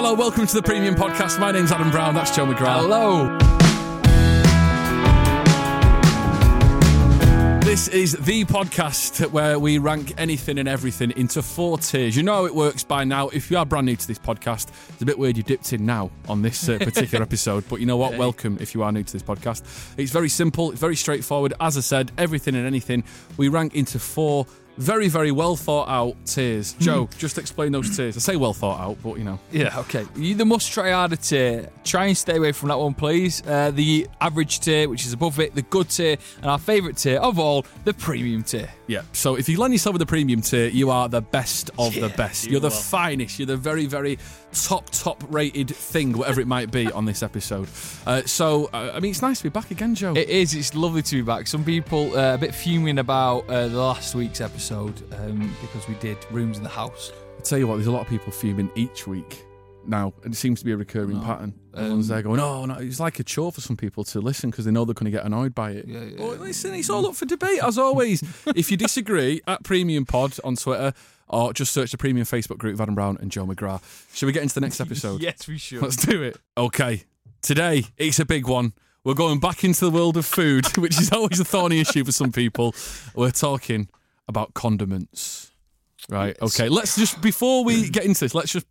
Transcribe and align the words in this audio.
Hello, 0.00 0.14
welcome 0.14 0.46
to 0.46 0.54
the 0.54 0.62
Premium 0.62 0.94
Podcast. 0.94 1.40
My 1.40 1.50
name's 1.50 1.72
Adam 1.72 1.90
Brown. 1.90 2.14
That's 2.14 2.30
Joe 2.30 2.46
McGrath. 2.46 2.82
Hello. 2.82 3.36
This 7.62 7.88
is 7.88 8.12
the 8.12 8.44
podcast 8.44 9.28
where 9.32 9.58
we 9.58 9.78
rank 9.78 10.14
anything 10.16 10.58
and 10.60 10.68
everything 10.68 11.10
into 11.16 11.42
four 11.42 11.78
tiers. 11.78 12.16
You 12.16 12.22
know 12.22 12.34
how 12.34 12.44
it 12.44 12.54
works 12.54 12.84
by 12.84 13.02
now. 13.02 13.28
If 13.30 13.50
you 13.50 13.58
are 13.58 13.66
brand 13.66 13.86
new 13.86 13.96
to 13.96 14.06
this 14.06 14.20
podcast, 14.20 14.68
it's 14.90 15.02
a 15.02 15.04
bit 15.04 15.18
weird 15.18 15.36
you 15.36 15.42
dipped 15.42 15.72
in 15.72 15.84
now 15.84 16.12
on 16.28 16.42
this 16.42 16.68
uh, 16.68 16.78
particular 16.78 17.20
episode. 17.24 17.68
But 17.68 17.80
you 17.80 17.86
know 17.86 17.96
what? 17.96 18.16
Welcome 18.16 18.58
if 18.60 18.76
you 18.76 18.84
are 18.84 18.92
new 18.92 19.02
to 19.02 19.12
this 19.12 19.24
podcast. 19.24 19.64
It's 19.98 20.12
very 20.12 20.28
simple, 20.28 20.70
it's 20.70 20.80
very 20.80 20.94
straightforward. 20.94 21.54
As 21.58 21.76
I 21.76 21.80
said, 21.80 22.12
everything 22.16 22.54
and 22.54 22.64
anything 22.64 23.02
we 23.36 23.48
rank 23.48 23.74
into 23.74 23.98
four 23.98 24.46
very, 24.78 25.08
very 25.08 25.32
well 25.32 25.56
thought 25.56 25.88
out 25.88 26.16
tiers. 26.24 26.72
Joe, 26.74 27.08
just 27.18 27.36
explain 27.36 27.72
those 27.72 27.94
tiers. 27.96 28.16
I 28.16 28.20
say 28.20 28.36
well 28.36 28.54
thought 28.54 28.80
out, 28.80 28.96
but 29.02 29.18
you 29.18 29.24
know. 29.24 29.38
Yeah, 29.50 29.78
okay. 29.80 30.06
You 30.16 30.34
the 30.34 30.44
must 30.44 30.72
try 30.72 30.92
harder 30.92 31.16
tier. 31.16 31.68
Try 31.84 32.06
and 32.06 32.16
stay 32.16 32.36
away 32.36 32.52
from 32.52 32.68
that 32.68 32.78
one, 32.78 32.94
please. 32.94 33.42
Uh, 33.46 33.72
the 33.72 34.06
average 34.20 34.60
tier, 34.60 34.88
which 34.88 35.04
is 35.04 35.12
above 35.12 35.40
it, 35.40 35.54
the 35.54 35.62
good 35.62 35.90
tier, 35.90 36.16
and 36.38 36.46
our 36.46 36.58
favourite 36.58 36.96
tier 36.96 37.18
of 37.18 37.38
all, 37.38 37.66
the 37.84 37.92
premium 37.92 38.42
tier. 38.42 38.70
Yeah. 38.86 39.02
So 39.12 39.34
if 39.34 39.48
you 39.48 39.58
land 39.58 39.74
yourself 39.74 39.94
with 39.94 40.00
the 40.00 40.06
premium 40.06 40.40
tier, 40.40 40.68
you 40.68 40.90
are 40.90 41.08
the 41.08 41.20
best 41.20 41.70
of 41.78 41.94
the 41.94 42.08
best. 42.16 42.46
you 42.46 42.52
You're 42.52 42.60
the 42.60 42.68
are. 42.68 42.70
finest. 42.70 43.38
You're 43.38 43.46
the 43.46 43.56
very, 43.56 43.86
very 43.86 44.18
top, 44.52 44.90
top 44.90 45.22
rated 45.28 45.68
thing, 45.68 46.16
whatever 46.16 46.40
it 46.40 46.46
might 46.46 46.70
be 46.70 46.90
on 46.92 47.04
this 47.04 47.22
episode. 47.22 47.68
Uh, 48.06 48.22
so, 48.22 48.66
uh, 48.72 48.92
I 48.94 49.00
mean, 49.00 49.10
it's 49.10 49.22
nice 49.22 49.38
to 49.38 49.44
be 49.44 49.48
back 49.50 49.70
again, 49.70 49.94
Joe. 49.94 50.14
It 50.14 50.28
is. 50.28 50.54
It's 50.54 50.74
lovely 50.74 51.02
to 51.02 51.16
be 51.16 51.22
back. 51.22 51.46
Some 51.46 51.64
people 51.64 52.16
uh, 52.16 52.34
a 52.34 52.38
bit 52.38 52.54
fuming 52.54 52.98
about 52.98 53.48
uh, 53.48 53.68
the 53.68 53.78
last 53.78 54.14
week's 54.14 54.40
episode 54.40 55.02
um, 55.14 55.54
because 55.60 55.86
we 55.88 55.94
did 55.94 56.18
rooms 56.30 56.58
in 56.58 56.62
the 56.62 56.68
house. 56.68 57.12
I 57.38 57.42
tell 57.42 57.58
you 57.58 57.66
what, 57.66 57.76
there's 57.76 57.86
a 57.86 57.92
lot 57.92 58.02
of 58.02 58.08
people 58.08 58.32
fuming 58.32 58.70
each 58.74 59.06
week 59.06 59.44
now, 59.88 60.12
and 60.24 60.32
it 60.34 60.36
seems 60.36 60.58
to 60.60 60.64
be 60.64 60.72
a 60.72 60.76
recurring 60.76 61.20
pattern. 61.20 61.54
Um, 61.74 61.80
Everyone's 61.80 62.08
there 62.08 62.22
going, 62.22 62.40
"Oh, 62.40 62.64
no!" 62.66 62.74
It's 62.74 63.00
like 63.00 63.18
a 63.20 63.24
chore 63.24 63.52
for 63.52 63.60
some 63.60 63.76
people 63.76 64.04
to 64.04 64.20
listen 64.20 64.50
because 64.50 64.64
they 64.64 64.70
know 64.70 64.84
they're 64.84 64.94
going 64.94 65.10
to 65.10 65.16
get 65.16 65.24
annoyed 65.24 65.54
by 65.54 65.72
it. 65.72 65.86
Yeah, 65.86 66.00
yeah, 66.04 66.20
Well, 66.22 66.36
listen, 66.36 66.74
it's 66.74 66.90
all 66.90 67.06
up 67.06 67.14
for 67.16 67.24
debate 67.26 67.60
as 67.62 67.78
always. 67.78 68.22
if 68.54 68.70
you 68.70 68.76
disagree, 68.76 69.40
at 69.46 69.62
Premium 69.64 70.04
Pod 70.06 70.36
on 70.44 70.56
Twitter, 70.56 70.92
or 71.28 71.52
just 71.52 71.72
search 71.72 71.90
the 71.92 71.98
Premium 71.98 72.26
Facebook 72.26 72.58
group 72.58 72.74
of 72.74 72.80
Adam 72.80 72.94
Brown 72.94 73.18
and 73.20 73.30
Joe 73.30 73.46
McGrath. 73.46 74.14
Shall 74.14 74.26
we 74.26 74.32
get 74.32 74.42
into 74.42 74.54
the 74.54 74.60
next 74.60 74.80
episode? 74.82 75.20
yes, 75.22 75.46
we 75.48 75.58
should. 75.58 75.82
Let's 75.82 75.96
do 75.96 76.22
it. 76.22 76.36
Okay. 76.56 77.04
Today, 77.42 77.84
it's 77.96 78.18
a 78.18 78.24
big 78.24 78.48
one. 78.48 78.72
We're 79.04 79.14
going 79.14 79.38
back 79.40 79.62
into 79.64 79.84
the 79.84 79.90
world 79.90 80.16
of 80.16 80.26
food, 80.26 80.66
which 80.76 80.98
is 81.00 81.12
always 81.12 81.38
a 81.40 81.44
thorny 81.44 81.80
issue 81.80 82.04
for 82.04 82.12
some 82.12 82.32
people. 82.32 82.74
We're 83.14 83.30
talking 83.30 83.88
about 84.26 84.54
condiments. 84.54 85.50
Right. 86.10 86.36
Okay. 86.42 86.68
Let's 86.68 86.96
just, 86.96 87.20
before 87.22 87.64
we 87.64 87.88
get 87.90 88.04
into 88.04 88.20
this, 88.20 88.34
let's 88.34 88.52
just 88.52 88.66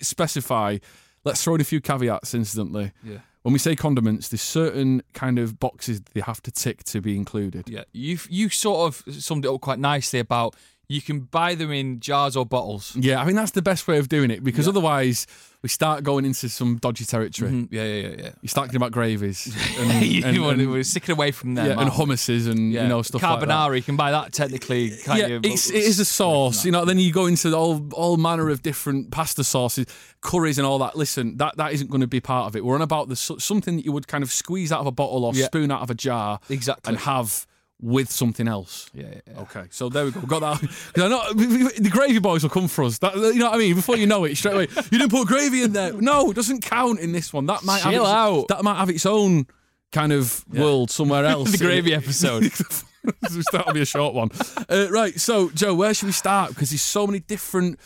specify, 0.00 0.78
let's 1.24 1.42
throw 1.42 1.54
in 1.54 1.60
a 1.60 1.64
few 1.64 1.80
caveats 1.80 2.34
instantly. 2.34 2.92
Yeah. 3.02 3.18
When 3.42 3.52
we 3.52 3.58
say 3.58 3.76
condiments, 3.76 4.28
there's 4.28 4.42
certain 4.42 5.02
kind 5.14 5.38
of 5.38 5.58
boxes 5.58 6.02
they 6.12 6.20
have 6.20 6.42
to 6.42 6.50
tick 6.50 6.84
to 6.84 7.00
be 7.00 7.16
included. 7.16 7.68
Yeah, 7.68 7.84
you 7.92 8.18
you 8.28 8.48
sort 8.50 8.88
of 8.88 9.14
summed 9.14 9.44
it 9.44 9.48
up 9.48 9.60
quite 9.60 9.78
nicely 9.78 10.18
about 10.18 10.54
you 10.88 11.02
can 11.02 11.20
buy 11.20 11.54
them 11.54 11.70
in 11.70 12.00
jars 12.00 12.34
or 12.36 12.46
bottles. 12.46 12.96
Yeah, 12.96 13.20
I 13.20 13.24
mean 13.26 13.36
that's 13.36 13.50
the 13.52 13.60
best 13.62 13.86
way 13.86 13.98
of 13.98 14.08
doing 14.08 14.30
it 14.30 14.42
because 14.42 14.66
otherwise 14.66 15.26
we 15.60 15.68
start 15.68 16.02
going 16.02 16.24
into 16.24 16.48
some 16.48 16.76
dodgy 16.78 17.04
territory. 17.04 17.50
Mhm, 17.50 17.68
Yeah, 17.70 17.82
yeah, 17.84 18.08
yeah, 18.08 18.14
yeah. 18.18 18.30
You 18.40 18.48
start 18.48 18.68
talking 18.68 18.76
about 18.78 18.92
gravies 18.92 19.54
and, 19.78 20.02
you 20.06 20.24
and- 20.24 20.40
want- 20.42 20.60
and- 20.60 20.70
we're 20.70 20.82
sticking 20.84 21.12
away 21.12 21.30
from 21.30 21.54
them. 21.56 21.66
yeah, 21.66 21.78
and 21.80 21.90
hummuses 21.90 22.48
and 22.48 22.72
Yeah. 22.72 22.84
you 22.84 22.88
know 22.88 23.02
stuff 23.02 23.22
like 23.22 23.40
that. 23.40 23.48
Carbonara, 23.48 23.76
you 23.76 23.82
can 23.82 23.96
buy 23.96 24.12
that 24.12 24.32
technically. 24.32 24.92
Yeah? 25.06 25.40
It's, 25.42 25.68
it 25.68 25.76
is 25.84 26.00
a 26.00 26.06
sauce, 26.06 26.64
you 26.64 26.72
know. 26.72 26.86
Then 26.86 26.98
you 26.98 27.12
go 27.12 27.26
into 27.26 27.54
all 27.54 27.86
all 27.92 28.16
manner 28.16 28.48
of 28.48 28.62
different 28.62 29.10
pasta 29.10 29.44
sauces, 29.44 29.84
curries, 30.22 30.56
and 30.56 30.66
all 30.66 30.78
that. 30.78 30.96
Listen, 30.96 31.36
that 31.36 31.58
that 31.58 31.74
isn't 31.74 31.90
going 31.90 32.00
to 32.00 32.06
be 32.06 32.20
part 32.20 32.46
of 32.46 32.56
it. 32.56 32.64
We're 32.64 32.76
on 32.76 32.82
about 32.82 33.10
the 33.10 33.16
something 33.16 33.76
that 33.76 33.84
you 33.84 33.92
would 33.92 34.08
kind 34.08 34.24
of 34.24 34.32
squeeze 34.32 34.72
out 34.72 34.80
of 34.80 34.86
a 34.86 34.92
bottle 34.92 35.26
or 35.26 35.34
Yeah. 35.34 35.46
spoon 35.46 35.70
out 35.70 35.82
of 35.82 35.90
a 35.90 35.94
jar, 35.94 36.40
Exactly. 36.48 36.90
and 36.92 37.00
have 37.00 37.46
with 37.80 38.10
something 38.10 38.48
else. 38.48 38.90
Yeah, 38.92 39.04
yeah, 39.12 39.20
yeah. 39.32 39.40
Okay, 39.42 39.64
so 39.70 39.88
there 39.88 40.04
we 40.04 40.10
go. 40.10 40.20
Got 40.22 40.40
that. 40.40 40.60
'Cause 40.92 41.04
I 41.04 41.08
know 41.08 41.32
the 41.32 41.88
gravy 41.90 42.18
boys 42.18 42.42
will 42.42 42.50
come 42.50 42.66
for 42.68 42.84
us. 42.84 42.98
That, 42.98 43.14
you 43.16 43.34
know 43.34 43.46
what 43.46 43.54
I 43.54 43.58
mean? 43.58 43.76
Before 43.76 43.96
you 43.96 44.06
know 44.06 44.24
it, 44.24 44.36
straight 44.36 44.54
away, 44.54 44.68
you 44.90 44.98
didn't 44.98 45.10
put 45.10 45.28
gravy 45.28 45.62
in 45.62 45.72
there. 45.72 45.92
No, 45.92 46.30
it 46.30 46.34
doesn't 46.34 46.62
count 46.62 46.98
in 47.00 47.12
this 47.12 47.32
one. 47.32 47.46
That 47.46 47.62
might 47.64 47.82
have 47.82 47.92
Chill 47.92 48.02
its, 48.02 48.12
out. 48.12 48.48
That 48.48 48.64
might 48.64 48.78
have 48.78 48.90
its 48.90 49.06
own 49.06 49.46
kind 49.92 50.12
of 50.12 50.44
world 50.48 50.90
somewhere 50.90 51.24
else. 51.34 51.52
The 51.52 51.58
gravy 51.58 51.94
episode. 51.94 52.42
That'll 53.52 53.72
be 53.72 53.80
a 53.82 53.86
short 53.86 54.12
one. 54.12 54.30
Uh, 54.68 54.88
right, 54.90 55.18
so 55.18 55.48
Joe, 55.50 55.74
where 55.74 55.94
should 55.94 56.06
we 56.06 56.12
start? 56.12 56.50
Because 56.50 56.70
there's 56.70 56.82
so 56.82 57.06
many 57.06 57.20
different 57.20 57.78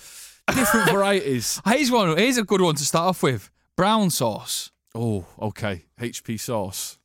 different 0.55 0.91
varieties. 0.91 1.61
Here's 1.67 1.91
one. 1.91 2.17
Here's 2.17 2.39
a 2.39 2.45
good 2.45 2.61
one 2.63 2.75
to 2.77 2.85
start 2.85 3.09
off 3.09 3.23
with. 3.23 3.51
Brown 3.77 4.11
sauce. 4.11 4.71
Oh, 4.95 5.27
okay. 5.41 5.85
HP 6.01 6.41
sauce. 6.41 6.99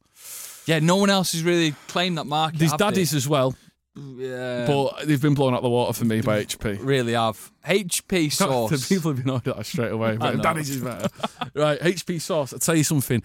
Yeah, 0.68 0.80
no 0.80 0.98
one 0.98 1.10
else 1.10 1.32
has 1.32 1.44
really 1.44 1.74
claimed 1.88 2.18
that 2.18 2.26
market. 2.26 2.60
These 2.60 2.72
have 2.72 2.80
they? 2.80 2.86
daddies 2.86 3.14
as 3.14 3.28
well, 3.28 3.56
yeah, 3.96 4.66
but 4.68 5.08
they've 5.08 5.22
been 5.22 5.34
blown 5.34 5.54
out 5.54 5.64
the 5.64 5.70
water 5.70 5.94
for 5.94 6.06
me 6.06 6.22
by 6.22 6.44
HP. 6.44 6.78
really 6.82 7.14
have 7.14 7.52
HP 7.66 8.08
the 8.10 8.30
sauce. 8.30 8.90
people 8.90 9.12
have 9.14 9.24
been 9.24 9.34
on 9.34 9.42
that 9.46 9.66
straight 9.66 9.92
away. 9.92 10.18
But 10.20 10.42
daddies 10.42 10.70
is 10.70 10.82
better. 10.82 11.08
right, 11.56 11.80
HP 11.80 12.22
sauce. 12.22 12.54
I'll 12.54 12.60
tell 12.60 12.76
you 12.76 12.84
something. 12.84 13.24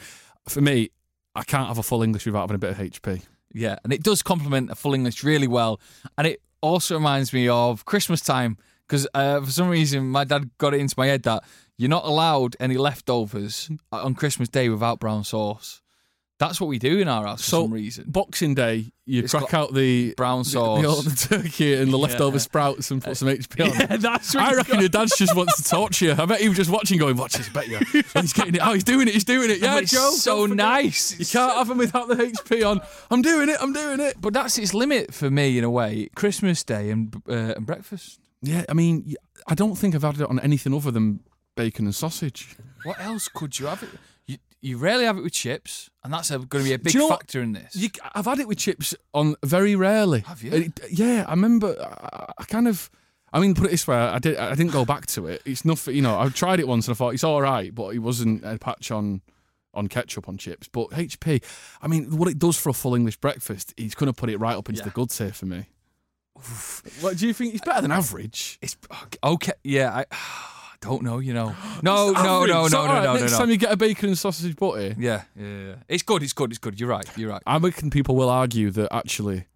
For 0.49 0.61
me, 0.61 0.91
I 1.35 1.43
can't 1.43 1.69
have 1.69 1.79
a 1.79 1.83
full 1.83 2.03
English 2.03 2.27
without 2.27 2.43
having 2.43 2.57
a 2.57 2.59
bit 2.59 2.71
of 2.71 2.79
HP. 2.79 3.23
Yeah, 3.53 3.77
and 3.85 3.93
it 3.93 4.03
does 4.03 4.23
complement 4.23 4.71
a 4.71 4.75
full 4.75 4.95
English 4.95 5.23
really 5.23 5.47
well. 5.49 5.81
And 6.17 6.27
it 6.27 6.41
also 6.61 6.95
reminds 6.95 7.33
me 7.33 7.49
of 7.49 7.85
Christmas 7.85 8.21
time 8.21 8.57
because 8.87 9.07
uh, 9.15 9.41
for 9.41 9.51
some 9.51 9.69
reason 9.69 10.09
my 10.09 10.25
dad 10.25 10.51
got 10.59 10.75
it 10.75 10.81
into 10.81 10.95
my 10.97 11.07
head 11.07 11.25
that 11.25 11.43
you're 11.77 11.91
not 11.91 12.05
allowed 12.05 12.57
any 12.61 12.77
leftovers 12.77 13.71
on 13.91 14.15
Christmas 14.15 14.49
Day 14.49 14.69
without 14.69 15.01
brown 15.01 15.25
sauce. 15.25 15.82
That's 16.43 16.61
what 16.61 16.67
we 16.67 16.79
do 16.79 16.99
in 16.99 17.07
our 17.09 17.25
house 17.25 17.43
for 17.43 17.51
some 17.51 17.73
reason. 17.73 18.05
Boxing 18.09 18.55
Day, 18.55 18.93
you 19.07 19.23
It's 19.23 19.31
crack 19.33 19.51
got 19.51 19.55
out 19.55 19.75
the 19.75 20.13
brown 20.17 20.41
the- 20.41 20.45
sauce. 20.45 20.81
the, 20.83 20.87
old 20.89 21.17
turkey 21.17 21.75
and 21.75 21.93
the 21.93 21.97
leftover 21.99 22.39
sprouts 22.41 22.91
and 22.91 23.01
put 23.03 23.17
some 23.17 23.29
HP 23.29 23.65
on. 23.65 23.71
Yeah, 23.79 23.95
it. 23.95 24.01
that's 24.01 24.35
what 24.35 24.43
I 24.45 24.55
reckon 24.57 24.81
your 24.81 24.89
dad's 24.89 25.17
just 25.17 25.37
wants 25.37 25.63
to 25.63 25.69
torture 25.71 26.07
you. 26.07 26.13
I 26.19 26.25
bet 26.27 26.41
he 26.41 26.49
was 26.49 26.57
just 26.57 26.71
watching, 26.71 26.99
going, 26.99 27.17
"Watch 27.17 27.35
this, 27.35 27.49
bet 27.49 27.69
you." 27.69 27.79
he's 28.15 28.33
getting 28.33 28.57
it. 28.57 28.61
Oh, 28.67 28.73
he's 28.73 28.83
doing 28.85 29.07
it. 29.09 29.15
He's 29.15 29.25
doing 29.25 29.51
it. 29.51 29.59
Yeah, 29.61 29.75
But 29.75 29.83
it's 29.85 29.93
Joe. 29.93 30.11
so 30.11 30.39
don't 30.47 30.51
forget. 30.51 30.57
nice. 30.67 31.19
You 31.19 31.27
can't 31.27 31.55
have 31.57 31.69
them 31.69 31.79
without 31.79 32.09
the 32.09 32.17
HP 32.17 32.69
on. 32.69 32.81
I'm 33.11 33.23
doing 33.23 33.49
it. 33.49 33.57
I'm 33.61 33.73
doing 33.73 34.01
it. 34.01 34.21
But 34.21 34.33
that's 34.35 34.59
its 34.59 34.75
limit 34.75 35.15
for 35.15 35.31
me 35.31 35.59
in 35.59 35.65
a 35.65 35.71
way. 35.71 36.09
Christmas 36.17 36.65
Day 36.65 36.91
and 36.91 37.15
uh, 37.29 37.55
and 37.57 37.65
breakfast. 37.67 38.19
Yeah, 38.43 38.65
I 38.69 38.75
mean, 38.75 39.05
y- 39.07 39.15
I 39.47 39.55
don't 39.55 39.77
think 39.77 39.95
I've 39.95 40.03
had 40.03 40.21
it 40.21 40.29
on 40.29 40.41
anything 40.41 40.75
other 40.75 40.91
than 40.91 41.21
bacon 41.55 41.85
and 41.85 41.95
sausage. 41.95 42.57
What 42.83 42.99
else 43.01 43.29
could 43.29 43.59
you 43.61 43.67
have 43.67 43.83
it? 43.85 43.91
You, 44.63 44.79
rarely 44.79 45.05
have 45.05 45.19
it 45.19 45.23
with 45.23 45.33
chips, 45.33 45.91
and 46.05 46.13
that's 46.13 46.31
going 46.31 46.47
to 46.49 46.63
be 46.63 46.73
a 46.73 46.79
big 46.79 46.95
you 46.95 47.01
know 47.01 47.09
what? 47.09 47.19
factor 47.21 47.43
in 47.43 47.53
this. 47.53 47.75
You, 47.77 47.89
I've 48.15 48.25
had 48.27 48.39
it 48.39 48.47
with 48.49 48.59
chips 48.59 48.95
on 49.13 49.35
very 49.45 49.75
rarely. 49.77 50.21
Have 50.21 50.43
you? 50.43 50.53
It- 50.53 50.81
yeah, 50.91 51.25
I 51.27 51.33
remember. 51.33 51.77
I, 51.81 52.33
I 52.39 52.45
kind 52.45 52.69
of. 52.69 52.89
I 53.35 53.41
mean, 53.41 53.55
put 53.55 53.67
it 53.67 53.71
this 53.71 53.89
way, 53.89 53.97
I 53.97 54.19
did. 54.19 54.37
I 54.37 54.55
didn't 54.55 54.73
go 54.73 54.85
back 54.85 55.07
to 55.07 55.27
it. 55.27 55.43
It's 55.45 55.65
nothing. 55.65 55.97
You 55.97 56.03
know, 56.03 56.19
I 56.19 56.29
tried 56.29 56.61
it 56.61 56.69
once 56.69 56.87
and 56.87 56.95
I 56.95 56.97
thought 56.97 57.15
it's 57.15 57.25
all 57.25 57.41
right, 57.43 57.75
but 57.75 57.95
it 57.95 57.99
wasn't 57.99 58.45
a 58.45 58.59
patch 58.59 58.91
on 58.91 59.21
on 59.75 59.89
ketchup 59.89 60.29
on 60.29 60.37
chips. 60.37 60.69
But 60.69 60.91
HP, 60.91 61.43
I 61.81 61.89
mean, 61.89 62.17
what 62.17 62.29
it 62.29 62.39
does 62.39 62.59
for 62.59 62.69
a 62.69 62.75
full 62.75 62.95
English 62.95 63.17
breakfast, 63.17 63.73
it's 63.79 63.95
going 63.95 64.13
to 64.13 64.19
put 64.19 64.29
it 64.29 64.37
right 64.39 64.55
up 64.55 64.69
into 64.69 64.81
Yeah. 64.81 64.85
the 64.85 64.91
good 64.91 65.09
tier 65.11 65.33
for 65.33 65.47
me. 65.47 65.67
What 67.01 67.17
do 67.17 67.27
you 67.27 67.33
think? 67.33 67.55
It's 67.55 67.65
better 67.65 67.81
than 67.83 67.91
average. 67.91 68.59
It's 68.61 68.77
okay. 69.25 69.53
Yeah, 69.65 69.91
I 69.95 70.05
don't 70.83 71.03
know. 71.03 71.19
You 71.19 71.33
know, 71.33 71.55
no, 71.83 72.11
no, 72.13 72.45
no, 72.45 72.45
no, 72.45 72.69
So, 72.69 72.77
no, 72.79 72.87
no, 72.87 72.93
right, 72.93 73.05
no, 73.05 73.15
Next 73.17 73.33
no. 73.33 73.39
time 73.39 73.51
you 73.51 73.57
get 73.57 73.73
a 73.73 73.77
bacon 73.77 74.11
and 74.11 74.19
sausage 74.19 74.55
butty, 74.57 74.95
Yeah, 74.99 75.23
yeah, 75.35 75.47
yeah. 75.69 75.75
It's 75.89 76.03
good. 76.03 76.23
It's 76.23 76.35
good. 76.35 76.51
It's 76.51 76.59
good. 76.59 76.79
You're 76.79 76.91
right. 76.91 77.07
You're 77.17 77.31
right. 77.31 77.43
I 77.47 77.57
reckon 77.57 77.89
people 77.89 78.15
will 78.17 78.29
argue 78.29 78.71
that 78.73 78.93
actually 78.95 79.47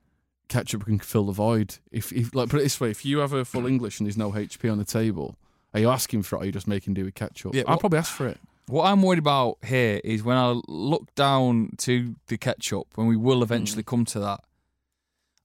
ketchup 0.48 0.84
can 0.86 0.98
fill 1.00 1.26
the 1.26 1.32
void. 1.32 1.76
If, 1.92 2.12
if 2.12 2.34
like 2.34 2.48
put 2.48 2.60
it 2.60 2.62
this 2.62 2.80
way, 2.80 2.90
if 2.90 3.04
you 3.04 3.18
have 3.18 3.32
a 3.34 3.44
full 3.44 3.66
English 3.66 4.00
and 4.00 4.06
there's 4.06 4.16
no 4.16 4.32
HP 4.32 4.70
on 4.72 4.78
the 4.78 4.84
table, 4.84 5.36
are 5.74 5.80
you 5.80 5.90
asking 5.90 6.22
for 6.22 6.36
it 6.36 6.38
or 6.38 6.42
are 6.42 6.46
you 6.46 6.52
just 6.52 6.66
making 6.68 6.94
do 6.94 7.04
with 7.04 7.14
ketchup? 7.14 7.54
Yeah, 7.54 7.62
I'll 7.66 7.74
what- 7.74 7.80
probably 7.80 7.98
ask 7.98 8.12
for 8.14 8.26
it. 8.28 8.38
What 8.68 8.84
I'm 8.86 9.00
worried 9.00 9.20
about 9.20 9.58
here 9.64 10.00
is 10.02 10.24
when 10.24 10.36
I 10.36 10.60
look 10.66 11.14
down 11.14 11.70
to 11.78 12.16
the 12.26 12.36
ketchup, 12.36 12.88
when 12.96 13.06
we 13.06 13.16
will 13.16 13.44
eventually 13.44 13.82
Hmm. 13.84 13.90
come 13.90 14.04
to 14.06 14.18
that. 14.20 14.40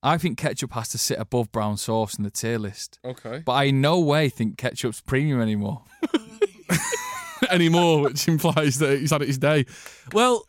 I 0.02 0.18
think 0.18 0.36
ketchup 0.38 0.72
has 0.72 0.88
to 0.90 0.98
sit 0.98 1.18
above 1.18 1.52
brown 1.52 1.76
sauce 1.76 2.16
in 2.18 2.24
the 2.24 2.30
tier 2.30 2.58
list, 2.58 2.98
Okay. 3.04 3.42
but 3.44 3.52
I 3.52 3.64
in 3.64 3.80
no 3.80 4.00
way 4.00 4.28
think 4.28 4.58
ketchup's 4.58 5.00
premium 5.00 5.40
anymore. 5.40 5.82
Anymore, 7.50 8.02
which 8.02 8.28
implies 8.28 8.78
that 8.78 9.00
he's 9.00 9.10
had 9.10 9.20
it 9.22 9.26
his 9.28 9.36
day. 9.38 9.66
Well, 10.12 10.46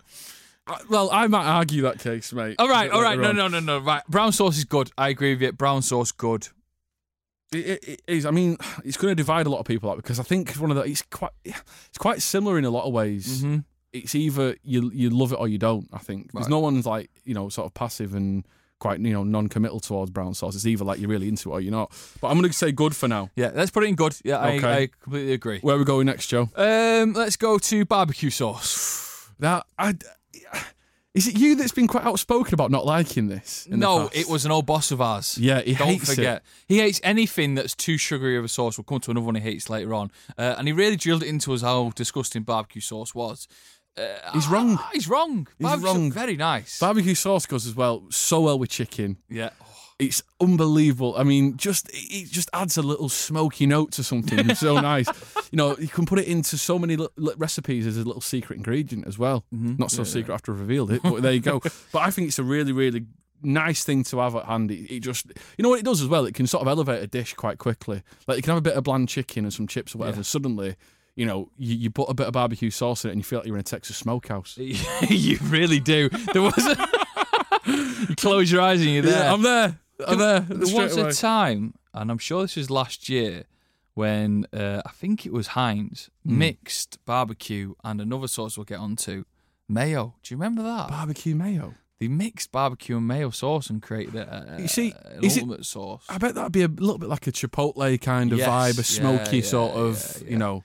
well, 0.90 1.10
I 1.12 1.26
might 1.28 1.46
argue 1.46 1.82
that 1.82 2.00
case, 2.00 2.32
mate. 2.32 2.56
All 2.60 2.70
right, 2.70 2.90
all 2.92 3.02
right, 3.02 3.18
no, 3.18 3.30
on. 3.30 3.36
no, 3.36 3.48
no, 3.48 3.60
no. 3.60 3.80
Right, 3.80 4.04
brown 4.08 4.32
sauce 4.32 4.58
is 4.58 4.64
good. 4.64 4.92
I 4.98 5.10
agree 5.10 5.34
with 5.34 5.42
you. 5.42 5.52
Brown 5.52 5.82
sauce 5.82 6.12
good. 6.12 6.48
It, 7.52 7.58
it, 7.66 7.84
it 7.84 8.02
is. 8.08 8.26
I 8.28 8.32
mean, 8.32 8.58
it's 8.86 8.96
going 8.96 9.12
to 9.12 9.16
divide 9.16 9.48
a 9.48 9.50
lot 9.50 9.60
of 9.60 9.66
people 9.66 9.90
out 9.90 9.98
because 9.98 10.20
I 10.20 10.24
think 10.24 10.54
one 10.56 10.70
of 10.70 10.78
the. 10.78 10.84
It's 10.84 11.02
quite. 11.02 11.32
It's 11.44 11.98
quite 11.98 12.22
similar 12.22 12.58
in 12.60 12.64
a 12.66 12.70
lot 12.70 12.86
of 12.86 12.94
ways. 12.94 13.44
Mm-hmm. 13.44 13.60
It's 13.92 14.14
either 14.16 14.56
you 14.64 14.92
you 14.94 15.10
love 15.10 15.34
it 15.34 15.40
or 15.40 15.48
you 15.48 15.58
don't. 15.58 15.90
I 15.92 15.98
think 16.00 16.32
there's 16.32 16.46
Right. 16.46 16.52
no 16.52 16.60
one's 16.60 16.86
like 16.86 17.10
you 17.26 17.34
know 17.34 17.50
sort 17.50 17.66
of 17.66 17.74
passive 17.74 18.14
and 18.14 18.46
quite 18.84 19.00
you 19.00 19.14
know 19.14 19.24
non-committal 19.24 19.80
towards 19.80 20.12
brown 20.12 20.34
sauce. 20.34 20.56
It's 20.56 20.66
either 20.66 20.84
like 20.84 21.00
you're 21.00 21.10
really 21.10 21.30
into 21.30 21.50
it 21.52 21.54
or 21.54 21.62
you're 21.62 21.72
not. 21.72 21.90
But 22.20 22.28
I'm 22.28 22.38
going 22.38 22.52
to 22.52 22.54
say 22.58 22.74
good 22.74 22.94
for 22.94 23.08
now. 23.08 23.30
Yeah, 23.36 23.52
let's 23.56 23.72
put 23.72 23.84
it 23.84 23.88
in 23.88 23.96
good. 23.96 24.14
Yeah, 24.26 24.40
I, 24.40 24.58
Okay. 24.58 24.74
I 24.84 24.88
completely 25.02 25.34
agree. 25.34 25.60
Where 25.62 25.76
are 25.76 25.80
we 25.80 25.86
going 25.86 26.06
next, 26.06 26.28
Joe? 26.28 26.50
Um, 26.56 27.14
let's 27.14 27.38
go 27.38 27.58
to 27.58 27.86
barbecue 27.86 28.30
sauce. 28.30 29.02
That 29.40 29.66
I. 29.80 29.96
Is 31.14 31.28
it 31.28 31.38
you 31.38 31.56
that's 31.56 31.72
been 31.72 31.88
quite 31.88 32.06
outspoken 32.06 32.56
about 32.56 32.72
not 32.72 32.86
liking 32.88 33.28
this? 33.28 33.68
No, 33.70 34.10
it 34.14 34.28
was 34.28 34.46
an 34.46 34.52
old 34.52 34.66
boss 34.66 34.90
of 34.92 35.00
ours. 35.00 35.38
Yeah, 35.38 35.62
he 35.62 35.76
Don't 35.76 35.88
hates 35.90 36.10
it. 36.10 36.16
forget. 36.16 36.44
He 36.68 36.80
hates 36.80 37.00
anything 37.04 37.54
that's 37.54 37.76
too 37.76 37.98
sugary 38.00 38.36
of 38.36 38.44
a 38.44 38.48
sauce. 38.48 38.78
We'll 38.80 38.86
come 38.86 39.00
to 39.02 39.12
another 39.12 39.26
one 39.28 39.36
he 39.36 39.42
hates 39.42 39.70
later 39.70 39.94
on. 39.94 40.10
Uh, 40.40 40.56
and 40.58 40.68
he 40.68 40.74
really 40.74 40.96
drilled 40.96 41.22
it 41.22 41.30
into 41.30 41.54
us 41.54 41.62
how 41.62 41.92
disgusting 41.96 42.42
barbecue 42.44 42.82
sauce 42.82 43.14
was. 43.14 43.48
He's 44.34 44.48
wrong. 44.48 44.78
Ah, 44.80 44.90
he's 44.94 45.08
wrong. 45.08 45.48
He's 45.60 45.66
Barbecue- 45.68 45.86
wrong. 45.88 46.12
Very 46.12 46.36
nice. 46.36 46.80
Barbecue 46.80 47.16
sauce 47.16 47.46
goes 47.46 47.68
as 47.68 47.76
well 47.76 48.04
so 48.10 48.42
well 48.42 48.58
with 48.60 48.70
chicken. 48.70 49.18
yeah. 49.30 49.50
It's 50.00 50.24
unbelievable. 50.42 51.14
I 51.16 51.24
mean, 51.24 51.56
just 51.56 51.88
it 51.94 52.28
just 52.30 52.50
adds 52.52 52.78
a 52.78 52.82
little 52.82 53.10
smoky 53.10 53.68
note 53.68 53.92
to 53.94 54.04
something. 54.04 54.50
It's 54.50 54.60
so 54.60 54.80
nice. 54.82 55.08
You 55.52 55.58
know, 55.58 55.78
you 55.78 55.88
can 55.88 56.06
put 56.08 56.18
it 56.18 56.28
into 56.28 56.58
so 56.58 56.80
many 56.80 56.96
li- 56.98 57.08
li- 57.16 57.36
recipes 57.38 57.86
as 57.86 57.96
a 57.98 58.04
little 58.04 58.20
secret 58.20 58.58
ingredient 58.58 59.08
as 59.08 59.20
well. 59.20 59.46
Mm-hmm. 59.54 59.76
Not 59.78 59.92
so 59.92 60.04
secret 60.04 60.34
after 60.34 60.52
I've 60.52 60.60
revealed 60.60 60.92
it, 60.92 61.04
but 61.04 61.22
there 61.22 61.32
you 61.32 61.40
go. 61.40 61.60
but 61.92 62.00
I 62.00 62.10
think 62.10 62.28
it's 62.28 62.40
a 62.40 62.44
really, 62.44 62.72
really 62.72 63.06
nice 63.44 63.84
thing 63.84 64.04
to 64.06 64.18
have 64.18 64.36
at 64.36 64.46
hand. 64.46 64.72
It, 64.72 64.92
it 64.96 65.00
just, 65.02 65.28
you 65.28 65.64
know 65.64 65.70
what 65.70 65.80
it 65.80 65.86
does 65.86 66.02
as 66.02 66.08
well? 66.08 66.26
It 66.26 66.34
can 66.34 66.48
sort 66.48 66.64
of 66.64 66.68
elevate 66.68 67.04
a 67.04 67.08
dish 67.08 67.36
quite 67.36 67.60
quickly. 67.60 68.02
Like 68.28 68.38
you 68.38 68.42
can 68.42 68.50
have 68.50 68.58
a 68.58 68.62
bit 68.62 68.74
of 68.74 68.84
bland 68.84 69.10
chicken 69.10 69.46
and 69.46 69.54
some 69.54 69.68
chips 69.68 69.94
or 69.94 70.00
whatever. 70.00 70.18
Yeah. 70.18 70.24
Suddenly, 70.24 70.76
you 71.16 71.26
know, 71.26 71.50
you, 71.58 71.76
you 71.76 71.90
put 71.92 72.10
a 72.10 72.14
bit 72.14 72.28
of 72.28 72.34
barbecue 72.34 72.70
sauce 72.72 73.04
in 73.06 73.10
it 73.10 73.14
and 73.14 73.20
you 73.20 73.24
feel 73.24 73.40
like 73.40 73.48
you're 73.48 73.56
in 73.56 73.62
a 73.62 73.64
Texas 73.64 73.98
smokehouse. 73.98 74.58
you 75.10 75.38
really 75.44 75.80
do. 75.80 76.10
There 76.10 76.42
was 76.42 76.58
a. 76.66 76.88
you 77.68 78.16
close 78.18 78.52
your 78.52 78.62
eyes 78.62 78.82
and 78.82 78.90
you're 78.90 79.04
there. 79.04 79.24
Yeah, 79.24 79.34
I'm 79.34 79.42
there. 79.42 79.80
I'm 80.08 80.18
there. 80.18 80.40
There 80.42 80.58
was 80.84 80.98
away. 80.98 81.10
a 81.10 81.14
time, 81.14 81.76
and 81.94 82.10
I'm 82.12 82.18
sure 82.18 82.42
this 82.42 82.56
was 82.56 82.70
last 82.70 83.08
year, 83.10 83.44
when 83.94 84.46
uh, 84.54 84.82
I 84.86 84.90
think 84.92 85.26
it 85.26 85.32
was 85.34 85.48
Heinz 85.48 86.10
Hmm. 86.26 86.38
mixed 86.40 86.98
barbecue 87.06 87.74
and 87.84 88.02
another 88.02 88.28
sauce 88.28 88.58
we'll 88.58 88.66
get 88.66 88.80
onto 88.80 89.26
mayo. 89.70 90.16
Do 90.24 90.34
you 90.34 90.38
remember 90.38 90.64
that? 90.64 90.90
barbecue 90.90 91.36
mayo. 91.36 91.76
they 92.00 92.08
mixed 92.08 92.52
barbecue 92.52 92.98
and 92.98 93.08
mayo 93.08 93.30
sauce 93.30 93.70
and 93.70 93.82
created 93.82 94.16
a, 94.16 94.56
a, 94.58 94.62
You 94.64 94.68
see, 94.68 94.94
an 95.06 95.24
is 95.24 95.38
it- 95.38 95.66
sauce. 95.66 96.06
I 96.10 96.18
bet 96.18 96.34
that'd 96.36 96.52
be 96.52 96.64
a 96.64 96.68
little 96.68 96.98
bit 96.98 97.08
like 97.08 97.28
a 97.28 97.32
Chipotle 97.32 98.02
kind 98.02 98.34
of 98.34 98.40
Yes, 98.40 98.50
vibe, 98.50 98.80
a 98.80 98.84
smoky 98.84 99.38
yeah, 99.38 99.44
sort 99.44 99.72
of, 99.74 100.18
yeah, 100.26 100.32
you 100.32 100.38
know. 100.38 100.64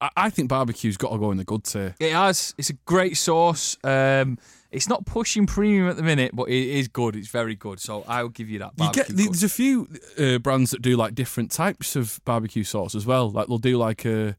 I, 0.00 0.10
I 0.16 0.30
think 0.30 0.48
barbecue's 0.48 0.96
got 0.96 1.10
to 1.12 1.18
go 1.18 1.30
in 1.30 1.38
the 1.38 1.44
good 1.44 1.64
tier. 1.64 1.94
It 1.98 2.12
has. 2.12 2.54
It's 2.58 2.70
a 2.70 2.74
great 2.84 3.16
sauce. 3.16 3.76
Um, 3.84 4.38
it's 4.70 4.88
not 4.88 5.04
pushing 5.04 5.46
premium 5.46 5.88
at 5.88 5.96
the 5.96 6.02
minute, 6.02 6.30
but 6.34 6.48
it 6.48 6.68
is 6.68 6.88
good. 6.88 7.16
It's 7.16 7.28
very 7.28 7.56
good. 7.56 7.80
So 7.80 8.04
I'll 8.06 8.28
give 8.28 8.48
you 8.48 8.60
that. 8.60 8.72
You 8.78 8.90
get 8.92 9.08
good. 9.08 9.18
there's 9.18 9.42
a 9.42 9.48
few 9.48 9.88
uh, 10.18 10.38
brands 10.38 10.70
that 10.70 10.80
do 10.80 10.96
like 10.96 11.14
different 11.14 11.50
types 11.50 11.96
of 11.96 12.20
barbecue 12.24 12.64
sauce 12.64 12.94
as 12.94 13.04
well. 13.04 13.30
Like 13.30 13.48
they'll 13.48 13.58
do 13.58 13.76
like 13.78 14.04
a 14.04 14.36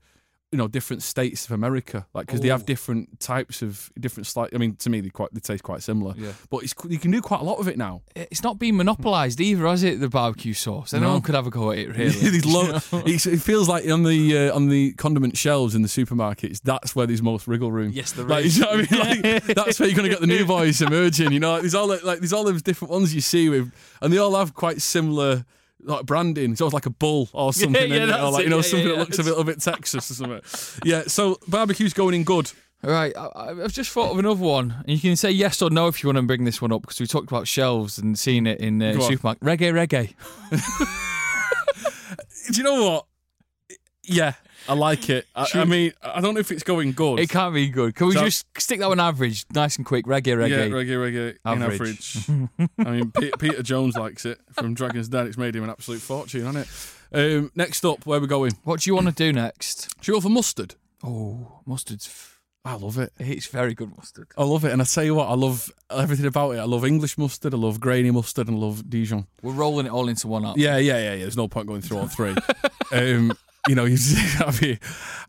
you 0.51 0.57
know 0.57 0.67
different 0.67 1.01
states 1.01 1.45
of 1.45 1.51
America, 1.51 2.05
like 2.13 2.25
because 2.25 2.41
they 2.41 2.49
have 2.49 2.65
different 2.65 3.19
types 3.19 3.61
of 3.61 3.89
different 3.99 4.27
slight. 4.27 4.49
I 4.53 4.57
mean, 4.57 4.75
to 4.77 4.89
me 4.89 4.99
they 5.01 5.09
quite 5.09 5.33
they 5.33 5.39
taste 5.39 5.63
quite 5.63 5.81
similar. 5.81 6.13
Yeah. 6.17 6.33
But 6.49 6.63
it's 6.63 6.73
you 6.89 6.99
can 6.99 7.11
do 7.11 7.21
quite 7.21 7.41
a 7.41 7.43
lot 7.43 7.59
of 7.59 7.67
it 7.67 7.77
now. 7.77 8.01
It's 8.15 8.43
not 8.43 8.59
being 8.59 8.75
monopolised 8.75 9.39
either, 9.39 9.65
has 9.67 9.83
it? 9.83 9.99
The 9.99 10.09
barbecue 10.09 10.53
sauce. 10.53 10.93
Anyone 10.93 11.15
No. 11.15 11.21
could 11.21 11.35
have 11.35 11.47
a 11.47 11.49
go 11.49 11.71
at 11.71 11.77
it. 11.79 11.89
Really. 11.97 12.41
Lo- 12.41 12.79
it 13.05 13.39
feels 13.41 13.69
like 13.69 13.87
on 13.89 14.03
the 14.03 14.49
uh, 14.49 14.55
on 14.55 14.67
the 14.67 14.93
condiment 14.93 15.37
shelves 15.37 15.73
in 15.75 15.81
the 15.83 15.87
supermarkets, 15.87 16.59
that's 16.61 16.95
where 16.95 17.07
there's 17.07 17.21
most 17.21 17.47
wriggle 17.47 17.71
room. 17.71 17.91
Yes, 17.93 18.11
there 18.11 18.25
like, 18.25 18.45
is. 18.45 18.57
You 18.61 18.65
know 18.65 18.71
I 18.71 18.75
mean? 18.77 19.33
Like, 19.33 19.43
that's 19.45 19.79
where 19.79 19.87
you're 19.87 19.95
gonna 19.95 20.09
get 20.09 20.19
the 20.21 20.27
new 20.27 20.45
boys 20.45 20.81
emerging. 20.81 21.31
You 21.31 21.39
know, 21.39 21.53
like, 21.53 21.61
there's 21.61 21.75
all 21.75 21.87
like, 21.87 22.03
like 22.03 22.19
there's 22.19 22.33
all 22.33 22.43
those 22.43 22.61
different 22.61 22.91
ones 22.91 23.15
you 23.15 23.21
see 23.21 23.47
with, 23.49 23.71
and 24.01 24.11
they 24.11 24.17
all 24.17 24.35
have 24.35 24.53
quite 24.53 24.81
similar. 24.81 25.45
Like 25.83 26.05
branding, 26.05 26.51
it's 26.51 26.61
always 26.61 26.73
like 26.73 26.85
a 26.85 26.91
bull 26.91 27.29
or 27.33 27.53
something, 27.53 27.89
yeah, 27.89 28.03
in 28.03 28.09
it, 28.09 28.19
or 28.19 28.31
like 28.31 28.43
you 28.43 28.49
know 28.49 28.57
yeah, 28.57 28.61
something 28.61 28.87
yeah, 28.87 28.93
that 28.95 28.99
looks 28.99 29.19
a 29.19 29.23
little 29.23 29.43
bit 29.43 29.61
Texas 29.61 30.09
or 30.11 30.13
something. 30.13 30.41
Yeah, 30.85 31.03
so 31.07 31.39
barbecue's 31.47 31.93
going 31.93 32.13
in 32.15 32.23
good. 32.23 32.51
Right, 32.83 33.15
I, 33.15 33.49
I've 33.49 33.73
just 33.73 33.91
thought 33.91 34.11
of 34.11 34.17
another 34.19 34.43
one, 34.43 34.71
and 34.79 34.89
you 34.89 34.99
can 34.99 35.15
say 35.15 35.29
yes 35.31 35.61
or 35.61 35.69
no 35.69 35.87
if 35.87 36.01
you 36.01 36.07
want 36.07 36.17
to 36.17 36.23
bring 36.23 36.45
this 36.45 36.61
one 36.61 36.71
up 36.71 36.81
because 36.81 36.99
we 36.99 37.05
talked 37.05 37.31
about 37.31 37.47
shelves 37.47 37.99
and 37.99 38.17
seeing 38.17 38.47
it 38.47 38.59
in 38.59 38.81
uh, 38.81 38.93
Go 38.93 39.03
on. 39.03 39.09
supermarket. 39.11 39.43
Reggae, 39.43 40.13
reggae. 40.51 40.87
Do 42.51 42.57
you 42.57 42.63
know 42.63 42.83
what? 42.89 43.05
Yeah, 44.11 44.33
I 44.69 44.73
like 44.73 45.09
it. 45.09 45.25
I, 45.35 45.47
I 45.55 45.65
mean, 45.65 45.93
I 46.03 46.21
don't 46.21 46.33
know 46.33 46.39
if 46.39 46.51
it's 46.51 46.63
going 46.63 46.91
good. 46.91 47.19
It 47.19 47.29
can't 47.29 47.53
be 47.53 47.67
good. 47.69 47.95
Can 47.95 48.07
we 48.07 48.13
So- 48.13 48.23
just 48.25 48.45
stick 48.59 48.79
that 48.79 48.89
one 48.89 48.99
average, 48.99 49.45
nice 49.53 49.77
and 49.77 49.85
quick? 49.85 50.05
Reggae, 50.05 50.35
reggae. 50.37 50.49
Yeah, 50.49 50.67
reggae, 50.67 50.97
reggae, 50.97 51.37
Average. 51.45 52.27
in 52.29 52.49
average. 52.49 52.69
I 52.87 52.91
mean, 52.91 53.11
Peter, 53.11 53.37
Peter 53.37 53.63
Jones 53.63 53.95
likes 53.95 54.25
it 54.25 54.39
from 54.53 54.73
Dragon's 54.73 55.07
Den. 55.09 55.27
It's 55.27 55.37
made 55.37 55.55
him 55.55 55.63
an 55.63 55.69
absolute 55.69 56.01
fortune, 56.01 56.45
hasn't 56.45 56.67
it? 56.67 57.37
Um, 57.37 57.51
next 57.55 57.83
up, 57.85 58.05
where 58.05 58.17
are 58.19 58.21
we 58.21 58.27
going? 58.27 58.51
What 58.63 58.81
do 58.81 58.89
you 58.89 58.95
want 58.95 59.07
to 59.07 59.13
do 59.13 59.33
next? 59.33 59.93
Should 60.03 60.11
we 60.13 60.17
go 60.17 60.21
for 60.21 60.29
mustard? 60.29 60.75
Oh, 61.03 61.61
mustard's 61.65 62.05
f- 62.07 62.39
I 62.63 62.75
love 62.75 62.99
it. 62.99 63.11
It's 63.17 63.47
very 63.47 63.73
good 63.73 63.89
mustard. 63.97 64.27
I 64.37 64.43
love 64.43 64.63
it, 64.65 64.71
and 64.71 64.81
I 64.81 64.85
tell 64.85 65.03
you 65.03 65.15
what, 65.15 65.27
I 65.29 65.33
love 65.33 65.71
everything 65.89 66.27
about 66.27 66.51
it. 66.51 66.59
I 66.59 66.63
love 66.65 66.85
English 66.85 67.17
mustard, 67.17 67.55
I 67.55 67.57
love 67.57 67.79
grainy 67.79 68.11
mustard, 68.11 68.47
and 68.49 68.57
I 68.57 68.59
love 68.61 68.87
Dijon. 68.87 69.25
We're 69.41 69.53
rolling 69.53 69.87
it 69.87 69.91
all 69.91 70.07
into 70.07 70.27
one 70.27 70.45
up. 70.45 70.57
Yeah, 70.59 70.77
yeah, 70.77 70.97
yeah, 70.99 71.13
yeah. 71.13 71.21
There's 71.21 71.35
no 71.35 71.47
point 71.47 71.65
going 71.67 71.81
through 71.81 71.97
all 71.97 72.07
three. 72.07 72.35
um, 72.91 73.33
you 73.67 73.75
know, 73.75 73.85
you 73.85 73.97
I 74.39 74.57
mean, 74.61 74.79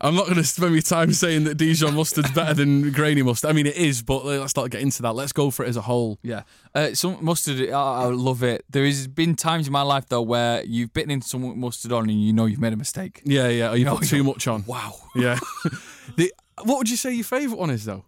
I'm 0.01 0.15
not 0.15 0.25
going 0.25 0.37
to 0.37 0.43
spend 0.43 0.73
my 0.73 0.79
time 0.79 1.13
saying 1.13 1.43
that 1.45 1.55
Dijon 1.55 1.95
mustard's 1.95 2.31
better 2.31 2.53
than 2.53 2.91
grainy 2.91 3.21
mustard. 3.21 3.49
I 3.49 3.53
mean, 3.53 3.67
it 3.67 3.75
is, 3.75 4.01
but 4.01 4.25
let's 4.25 4.55
not 4.55 4.69
get 4.69 4.81
into 4.81 5.01
that. 5.03 5.13
Let's 5.13 5.31
go 5.31 5.51
for 5.51 5.63
it 5.65 5.69
as 5.69 5.77
a 5.77 5.81
whole. 5.81 6.19
Yeah. 6.23 6.43
Uh, 6.73 6.93
some 6.93 7.17
mustard, 7.23 7.69
I, 7.69 7.73
I 7.73 8.05
love 8.05 8.41
it. 8.43 8.65
There 8.69 8.85
has 8.85 9.07
been 9.07 9.35
times 9.35 9.67
in 9.67 9.73
my 9.73 9.83
life 9.83 10.07
though 10.09 10.21
where 10.21 10.63
you've 10.63 10.93
bitten 10.93 11.11
into 11.11 11.27
some 11.27 11.59
mustard 11.59 11.91
on 11.91 12.09
and 12.09 12.21
you 12.23 12.33
know 12.33 12.45
you've 12.45 12.59
made 12.59 12.73
a 12.73 12.77
mistake. 12.77 13.21
Yeah, 13.23 13.47
yeah. 13.49 13.69
Or 13.71 13.77
you 13.77 13.85
No, 13.85 13.95
put 13.97 14.11
you 14.11 14.17
too 14.19 14.23
much 14.23 14.47
on. 14.47 14.63
Wow. 14.65 14.95
Yeah. 15.15 15.39
the, 16.15 16.33
what 16.63 16.77
would 16.79 16.89
you 16.89 16.97
say 16.97 17.13
your 17.13 17.23
favourite 17.23 17.59
one 17.59 17.69
is 17.69 17.85
though? 17.85 18.05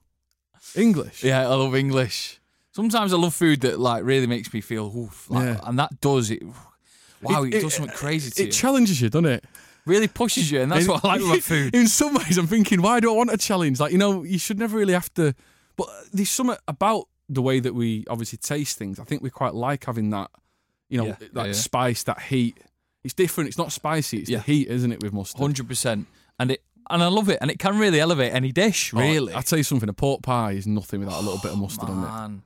English. 0.76 1.24
Yeah, 1.24 1.42
I 1.44 1.54
love 1.54 1.76
English. 1.76 2.40
Sometimes 2.72 3.14
I 3.14 3.18
love 3.18 3.34
food 3.34 3.62
that 3.62 3.80
like 3.80 4.04
really 4.04 4.28
makes 4.28 4.52
me 4.54 4.60
feel 4.62 4.92
oof, 4.96 5.30
like, 5.30 5.46
Yeah. 5.46 5.60
and 5.64 5.80
that 5.80 6.02
does 6.02 6.32
it. 6.32 6.42
Wow, 7.22 7.44
it, 7.44 7.54
It- 7.54 7.62
does 7.62 7.76
something 7.76 7.96
crazy 7.96 8.32
to 8.32 8.42
It 8.44 8.46
you. 8.48 8.52
challenges 8.52 9.02
you, 9.02 9.10
doesn't 9.10 9.26
it? 9.28 9.46
Really 9.86 10.08
pushes 10.08 10.52
you, 10.52 10.62
and 10.62 10.72
that's 10.72 10.86
In- 10.86 10.92
what 10.92 11.06
I 11.06 11.16
like 11.16 11.22
about 11.22 11.40
food. 11.44 11.76
In 11.80 11.88
some 11.88 12.14
ways, 12.16 12.38
I'm 12.38 12.48
thinking, 12.48 12.82
why 12.82 13.00
do 13.00 13.12
I 13.12 13.16
want 13.16 13.32
a 13.32 13.38
challenge? 13.38 13.80
Like, 13.80 13.92
you 13.92 13.98
know, 13.98 14.24
you 14.24 14.38
should 14.40 14.60
never 14.60 14.78
really 14.78 14.94
have 14.94 15.14
to. 15.16 15.34
But 15.78 15.88
there's 16.14 16.30
something 16.30 16.58
about 16.68 17.08
the 17.30 17.42
way 17.42 17.60
that 17.60 17.74
we 17.74 18.06
obviously 18.10 18.38
taste 18.38 18.78
things. 18.78 19.00
I 19.00 19.04
think 19.04 19.22
we 19.22 19.30
quite 19.30 19.54
like 19.54 19.86
having 19.86 20.10
that, 20.12 20.30
you 20.90 20.98
know, 21.00 21.06
Yeah, 21.08 21.16
that 21.20 21.30
yeah, 21.36 21.46
yeah. 21.48 21.52
spice, 21.54 22.04
that 22.04 22.22
heat. 22.22 22.58
It's 23.04 23.14
different. 23.14 23.48
It's 23.50 23.58
not 23.58 23.72
spicy. 23.72 24.20
It's 24.20 24.30
Yeah. 24.30 24.38
the 24.38 24.44
heat, 24.44 24.68
isn't 24.70 24.92
it, 24.92 25.04
with 25.04 25.14
mustard? 25.14 25.40
Hundred 25.42 25.68
percent, 25.68 26.08
and 26.40 26.52
it 26.52 26.64
and 26.90 27.02
I 27.04 27.08
love 27.08 27.30
it, 27.30 27.40
and 27.42 27.50
it 27.50 27.58
can 27.60 27.78
really 27.80 28.00
elevate 28.00 28.32
any 28.34 28.52
dish. 28.52 28.94
Oh, 28.94 29.00
Really, 29.00 29.34
I 29.34 29.42
tell 29.42 29.58
you 29.58 29.64
something. 29.64 29.90
A 29.90 29.94
pork 29.94 30.22
pie 30.22 30.52
is 30.52 30.68
nothing 30.68 31.00
without 31.00 31.20
a 31.20 31.24
little 31.24 31.40
bit 31.40 31.52
of 31.52 31.58
mustard 31.60 31.90
on 31.90 32.04
it. 32.04 32.08
Oh, 32.38 32.42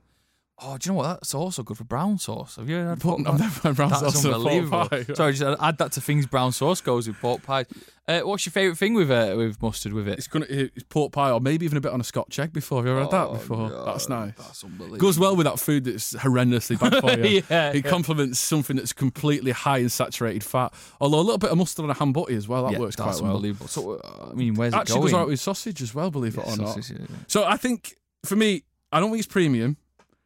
Oh, 0.62 0.76
do 0.76 0.88
you 0.88 0.92
know 0.92 0.98
what? 0.98 1.06
That's 1.20 1.34
also 1.34 1.62
good 1.62 1.76
for 1.78 1.84
brown 1.84 2.18
sauce. 2.18 2.56
Have 2.56 2.68
you 2.68 2.78
ever 2.78 2.90
had 2.90 3.00
Pork- 3.00 3.24
pork 3.24 3.28
I've 3.34 3.40
never 3.40 3.60
had 3.68 3.76
brown 3.76 3.88
That's 3.90 4.00
sauce 4.02 4.22
pork 4.22 4.34
unbelievable. 4.34 4.88
pie. 4.90 5.02
Sorry, 5.14 5.32
just 5.32 5.60
add 5.60 5.78
that 5.78 5.92
to 5.92 6.00
things 6.00 6.26
brown 6.26 6.52
sauce 6.52 6.80
goes 6.80 7.08
with 7.08 7.18
pork 7.18 7.42
pies. 7.42 7.66
Uh, 8.06 8.20
what's 8.22 8.44
your 8.44 8.50
favourite 8.50 8.76
thing 8.76 8.92
with 8.94 9.10
uh, 9.10 9.34
with 9.36 9.62
mustard 9.62 9.92
with 9.92 10.08
it? 10.08 10.18
It's 10.18 10.26
gonna 10.26 10.46
it's 10.48 10.82
pork 10.88 11.12
pie, 11.12 11.30
or 11.30 11.40
maybe 11.40 11.64
even 11.64 11.78
a 11.78 11.80
bit 11.80 11.92
on 11.92 12.00
a 12.00 12.04
Scotch 12.04 12.38
egg 12.40 12.52
before. 12.52 12.78
Have 12.80 12.86
you 12.86 12.92
ever 12.92 13.02
had 13.02 13.10
that 13.12 13.26
Oh, 13.28 13.32
before? 13.34 13.70
God, 13.70 13.86
That's 13.86 14.08
nice. 14.08 14.32
That's 14.36 14.64
unbelievable. 14.64 14.98
Goes 14.98 15.18
well 15.18 15.36
with 15.36 15.46
that 15.46 15.60
food 15.60 15.84
that's 15.84 16.12
horrendously 16.14 16.78
bad 16.80 17.00
for 17.00 17.18
you. 17.26 17.42
Yeah, 17.48 17.70
it 17.70 17.84
yeah. 17.84 17.90
complements 17.90 18.38
something 18.40 18.76
that's 18.76 18.92
completely 18.92 19.52
high 19.52 19.78
in 19.78 19.88
saturated 19.88 20.42
fat. 20.44 20.74
Although 21.00 21.20
a 21.20 21.22
little 21.22 21.38
bit 21.38 21.50
of 21.50 21.58
mustard 21.58 21.84
on 21.84 21.90
a 21.90 21.94
ham 21.94 22.12
butty 22.12 22.34
as 22.34 22.48
well, 22.48 22.64
that 22.64 22.72
yeah, 22.72 22.78
works 22.80 22.96
that's 22.96 23.18
quite 23.18 23.22
well. 23.22 23.36
unbelievable. 23.36 23.68
So, 23.68 23.92
uh, 23.94 24.28
I 24.30 24.34
mean, 24.34 24.54
where's 24.56 24.74
Actually, 24.74 24.96
it 24.98 25.00
goes 25.02 25.10
going? 25.12 25.14
all 25.14 25.20
right 25.20 25.28
with 25.30 25.40
sausage 25.40 25.80
as 25.80 25.94
well, 25.94 26.10
believe 26.10 26.36
it 26.36 26.40
or 26.46 26.56
not. 26.56 26.74
sausage, 26.74 26.98
yeah. 26.98 27.06
So 27.28 27.44
I 27.44 27.56
think 27.56 27.94
for 28.26 28.34
me, 28.36 28.64
I 28.90 28.98
don't 28.98 29.10
think 29.10 29.20
it's 29.20 29.32
premium 29.32 29.76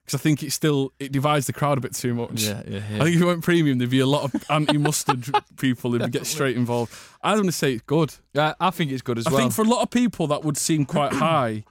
because 0.05 0.19
I 0.21 0.23
think 0.23 0.43
it 0.43 0.53
still 0.53 0.93
it 0.99 1.13
divides 1.13 1.47
the 1.47 1.53
crowd 1.53 1.79
a 1.79 1.81
bit 1.81 1.95
too 1.95 2.15
much. 2.15 2.43
Yeah, 2.43 2.63
yeah, 2.67 2.83
yeah. 2.91 2.97
I 3.01 3.05
think 3.05 3.17
if 3.17 3.23
it 3.23 3.25
went 3.25 3.43
premium, 3.43 3.79
there'd 3.79 3.91
be 3.91 4.01
a 4.01 4.07
lot 4.07 4.25
of 4.35 4.45
anti-mustard 4.51 5.27
people 5.59 5.93
who'd 5.93 6.13
get 6.13 6.27
straight 6.27 6.57
involved. 6.57 6.93
I'm 7.23 7.37
going 7.37 7.47
to 7.47 7.53
say 7.53 7.73
it's 7.75 7.83
good. 7.83 8.15
Yeah, 8.35 8.55
I 8.61 8.71
think 8.71 8.93
it's 8.93 9.03
good 9.03 9.19
as 9.19 9.27
I 9.27 9.31
well. 9.31 9.39
I 9.39 9.43
think 9.45 9.55
for 9.55 9.63
a 9.63 9.69
lot 9.69 9.83
of 9.83 9.91
people 9.91 10.27
that 10.29 10.45
would 10.45 10.57
seem 10.57 10.85
quite 10.85 11.13
high. 11.27 11.65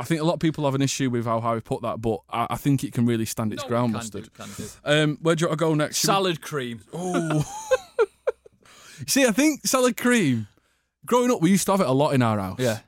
I 0.00 0.04
think 0.04 0.20
a 0.20 0.24
lot 0.24 0.34
of 0.34 0.40
people 0.40 0.64
have 0.64 0.74
an 0.74 0.82
issue 0.82 1.10
with 1.10 1.26
how 1.26 1.40
high 1.40 1.54
we 1.54 1.60
put 1.60 1.82
that, 1.82 2.00
but 2.00 2.18
I, 2.28 2.48
I 2.50 2.56
think 2.56 2.82
it 2.82 2.92
can 2.92 3.06
really 3.06 3.24
stand 3.24 3.52
its 3.52 3.62
No, 3.62 3.68
ground, 3.68 3.92
mustard. 3.92 4.28
do. 4.36 4.64
Um, 4.84 5.18
where 5.22 5.36
do 5.36 5.42
you 5.44 5.48
want 5.48 5.58
to 5.60 5.64
go 5.64 5.74
next? 5.74 5.98
Should 5.98 6.08
we- 6.08 6.12
Salad 6.14 6.40
cream. 6.42 6.80
Oh. 6.92 7.44
See, 9.06 9.24
I 9.26 9.30
think 9.32 9.66
salad 9.66 9.96
cream. 9.96 10.48
Growing 11.04 11.30
up, 11.30 11.40
we 11.40 11.50
used 11.50 11.66
to 11.66 11.72
have 11.72 11.80
it 11.80 11.86
a 11.86 11.92
lot 11.92 12.14
in 12.14 12.22
our 12.22 12.38
house. 12.38 12.58
Yeah. 12.60 12.78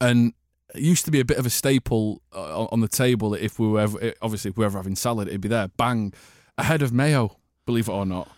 and 0.00 0.32
it 0.74 0.82
used 0.82 1.04
to 1.04 1.10
be 1.10 1.20
a 1.20 1.24
bit 1.24 1.38
of 1.38 1.46
a 1.46 1.50
staple 1.50 2.22
uh, 2.34 2.66
on 2.66 2.80
the 2.80 2.88
table. 2.88 3.34
If 3.34 3.58
we 3.58 3.68
were 3.68 3.80
ever, 3.80 4.12
obviously 4.22 4.50
if 4.50 4.56
we 4.56 4.62
were 4.62 4.66
ever 4.66 4.78
having 4.78 4.96
salad, 4.96 5.28
it'd 5.28 5.40
be 5.40 5.48
there, 5.48 5.68
bang, 5.68 6.12
ahead 6.58 6.82
of 6.82 6.92
mayo. 6.92 7.36
Believe 7.66 7.88
it 7.88 7.92
or 7.92 8.06
not, 8.06 8.28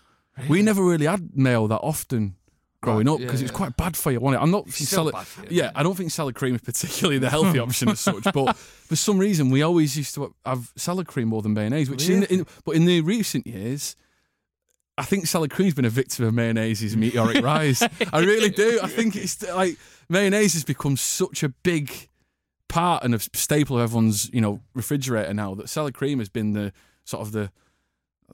we 0.49 0.63
never 0.63 0.83
really 0.85 1.07
had 1.07 1.37
mayo 1.37 1.67
that 1.67 1.79
often 1.79 2.37
growing 2.83 3.07
Right, 3.07 3.15
up 3.15 3.19
because 3.21 3.41
yeah, 3.41 3.47
it's 3.47 3.53
yeah. 3.53 3.57
quite 3.57 3.77
bad 3.77 3.97
for 3.97 4.13
you. 4.13 4.21
Wasn't 4.21 4.41
it? 4.41 4.45
I'm 4.45 4.51
not 4.51 4.69
salad. 4.69 5.15
you, 5.49 5.63
yeah. 5.63 5.71
I 5.75 5.83
don't 5.83 5.95
think 5.95 6.11
salad 6.11 6.35
cream 6.35 6.55
is 6.55 6.61
particularly 6.61 7.19
the 7.19 7.31
healthy 7.31 7.59
option 7.59 7.89
as 7.89 8.01
such. 8.01 8.25
But 8.25 8.57
for 8.57 8.97
some 8.97 9.19
reason, 9.19 9.49
we 9.49 9.63
always 9.63 9.97
used 9.97 10.15
to 10.17 10.35
have 10.45 10.71
salad 10.77 11.07
cream 11.07 11.29
more 11.29 11.41
than 11.41 11.55
mayonnaise. 11.55 11.89
Which, 11.89 12.09
in, 12.09 12.25
in, 12.25 12.47
but 12.65 12.77
in 12.77 12.85
the 12.85 13.01
recent 13.01 13.47
years. 13.47 13.97
I 14.99 15.05
think 15.05 15.27
salad 15.27 15.51
cream's 15.51 15.73
been 15.73 15.87
a 15.87 15.91
victim 15.91 16.27
of 16.27 16.35
mayonnaise's 16.35 16.99
meteoric 16.99 17.43
rise. 17.43 17.83
I 18.13 18.21
really 18.21 18.51
do. 18.51 18.79
I 18.83 18.89
think 18.89 19.17
it's 19.17 19.43
like 19.43 19.79
mayonnaise 20.11 20.53
has 20.53 20.65
become 20.65 20.99
such 20.99 21.43
a 21.43 21.49
big 21.49 22.11
part 22.73 23.05
and 23.05 23.15
a 23.15 23.19
staple 23.19 23.77
of 23.77 23.83
everyone's 23.83 24.31
you 24.33 24.41
know 24.41 24.61
refrigerator 24.75 25.35
now 25.35 25.55
that 25.55 25.69
salad 25.69 25.93
cream 25.93 26.19
has 26.19 26.31
been 26.31 26.55
the 26.55 26.73
sort 27.05 27.21
of 27.21 27.33
the 27.33 27.51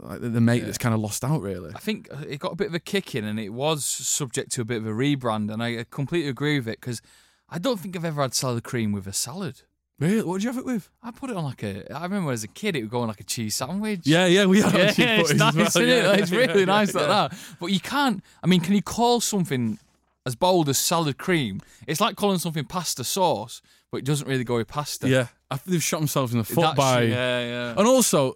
like 0.00 0.20
the, 0.20 0.28
the 0.28 0.40
mate 0.40 0.64
that's 0.64 0.78
kind 0.78 0.94
of 0.94 1.00
lost 1.00 1.24
out 1.24 1.42
really. 1.42 1.72
I 1.74 1.78
think 1.80 2.08
uh, 2.12 2.22
it 2.28 2.38
got 2.38 2.52
a 2.52 2.56
bit 2.56 2.68
of 2.68 2.74
a 2.74 2.78
kick 2.78 3.16
in 3.16 3.24
and 3.24 3.40
it 3.40 3.48
was 3.48 3.84
subject 3.84 4.52
to 4.52 4.60
a 4.60 4.64
bit 4.64 4.76
of 4.76 4.86
a 4.86 4.92
rebrand, 4.92 5.52
and 5.52 5.60
I 5.60 5.84
completely 5.90 6.30
agree 6.30 6.56
with 6.58 6.68
it 6.68 6.80
because 6.80 7.02
I 7.48 7.58
don't 7.58 7.80
think 7.80 7.96
I've 7.96 8.04
ever 8.04 8.22
had 8.22 8.32
salad 8.32 8.62
cream 8.62 8.92
with 8.92 9.08
a 9.08 9.12
salad. 9.12 9.62
Really, 9.98 10.22
what 10.22 10.34
did 10.34 10.44
you 10.44 10.50
have 10.50 10.58
it 10.58 10.64
with? 10.64 10.88
I 11.02 11.10
put 11.10 11.30
it 11.30 11.36
on 11.36 11.42
like 11.42 11.64
a. 11.64 11.92
I 11.92 12.04
remember 12.04 12.30
as 12.30 12.44
a 12.44 12.48
kid, 12.48 12.76
it 12.76 12.82
would 12.82 12.90
go 12.90 13.00
on 13.00 13.08
like 13.08 13.18
a 13.18 13.24
cheese 13.24 13.56
sandwich. 13.56 14.02
Yeah, 14.04 14.26
yeah, 14.26 14.46
we 14.46 14.60
had 14.60 14.72
yeah, 14.78 14.80
actually 14.84 15.04
it's 15.04 15.34
nice, 15.34 15.54
well. 15.56 15.66
isn't 15.66 15.82
it? 15.82 15.88
Yeah, 15.88 16.12
it's 16.12 16.30
really 16.30 16.60
yeah, 16.60 16.64
nice 16.66 16.94
like 16.94 17.08
yeah. 17.08 17.28
that. 17.28 17.38
But 17.58 17.66
you 17.72 17.80
can't. 17.80 18.22
I 18.40 18.46
mean, 18.46 18.60
can 18.60 18.74
you 18.74 18.82
call 18.82 19.20
something 19.20 19.80
as 20.28 20.36
bold 20.36 20.68
as 20.68 20.78
salad 20.78 21.18
cream? 21.18 21.60
It's 21.88 22.00
like 22.00 22.14
calling 22.14 22.38
something 22.38 22.64
pasta 22.64 23.02
sauce, 23.02 23.60
but 23.90 23.98
it 23.98 24.04
doesn't 24.04 24.28
really 24.28 24.44
go 24.44 24.56
with 24.56 24.68
pasta. 24.68 25.08
Yeah, 25.08 25.26
I 25.50 25.56
think 25.56 25.72
they've 25.72 25.82
shot 25.82 25.98
themselves 25.98 26.32
in 26.32 26.38
the 26.38 26.44
foot 26.44 26.62
That's- 26.62 26.76
by, 26.76 27.02
Yeah, 27.02 27.40
yeah. 27.40 27.74
and 27.76 27.86
also, 27.88 28.34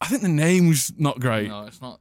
I 0.00 0.06
think 0.06 0.22
the 0.22 0.28
name's 0.28 0.92
not 0.98 1.18
great. 1.18 1.48
No, 1.48 1.66
it's 1.66 1.80
not. 1.82 2.00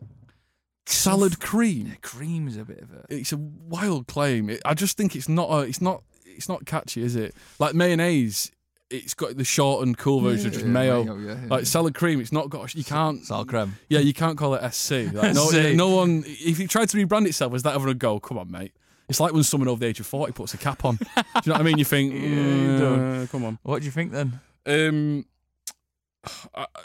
Salad 0.86 1.40
cream. 1.40 1.88
Yeah, 1.88 1.96
cream 2.02 2.48
is 2.48 2.58
a 2.58 2.66
bit 2.66 2.82
of 2.82 2.92
a. 2.92 3.06
It's 3.10 3.32
a 3.32 3.38
wild 3.38 4.08
claim. 4.08 4.50
It, 4.50 4.62
I 4.66 4.74
just 4.74 4.98
think 4.98 5.16
it's 5.16 5.30
not. 5.30 5.50
A, 5.52 5.60
it's 5.60 5.82
not. 5.82 6.04
It's 6.26 6.50
not 6.50 6.66
catchy, 6.66 7.04
is 7.04 7.16
it? 7.16 7.36
Like 7.60 7.76
mayonnaise, 7.76 8.52
it's 8.90 9.14
got 9.14 9.38
the 9.38 9.44
short 9.44 9.86
and 9.86 9.96
cool 9.98 10.22
version 10.22 10.48
of 10.48 10.54
just 10.54 10.66
Yeah, 10.66 10.72
mayo. 10.72 11.04
mayo, 11.04 11.18
yeah, 11.18 11.34
yeah. 11.42 11.48
Like 11.48 11.66
salad 11.68 11.94
cream, 11.94 12.20
it's 12.22 12.32
not 12.32 12.50
got. 12.50 12.74
You 12.74 12.84
can't. 12.84 13.24
Sal 13.24 13.46
creme. 13.46 13.76
Yeah, 13.90 14.00
you 14.00 14.14
can't 14.14 14.36
call 14.38 14.56
it 14.56 14.74
SC. 14.74 15.14
Like, 15.14 15.36
no, 15.36 15.46
SC. 15.52 15.76
no 15.76 15.90
one. 15.90 16.24
If 16.26 16.58
you 16.60 16.68
tried 16.68 16.90
to 16.90 16.98
rebrand 16.98 17.28
itself, 17.28 17.54
is 17.54 17.62
that 17.64 17.76
ever 17.76 17.90
a 17.90 17.94
go? 17.94 18.20
Come 18.20 18.40
on, 18.40 18.50
mate. 18.50 18.74
It's 19.10 19.20
like 19.20 19.34
when 19.34 19.44
someone 19.44 19.68
over 19.68 19.80
the 19.80 19.88
age 19.88 20.00
of 20.00 20.06
forty 20.06 20.32
puts 20.32 20.54
a 20.54 20.58
cap 20.58 20.86
on. 20.86 20.96
Do 20.96 21.04
you 21.16 21.24
know 21.48 21.54
what 21.54 21.62
I 21.62 21.64
mean? 21.64 21.78
You 21.78 21.86
think, 21.86 22.14
you 22.80 22.86
"Uh, 22.86 23.26
come 23.28 23.44
on. 23.44 23.60
What 23.64 23.80
do 23.80 23.86
you 23.86 23.92
think 23.92 24.12
then? 24.12 24.40
Um, 24.66 25.26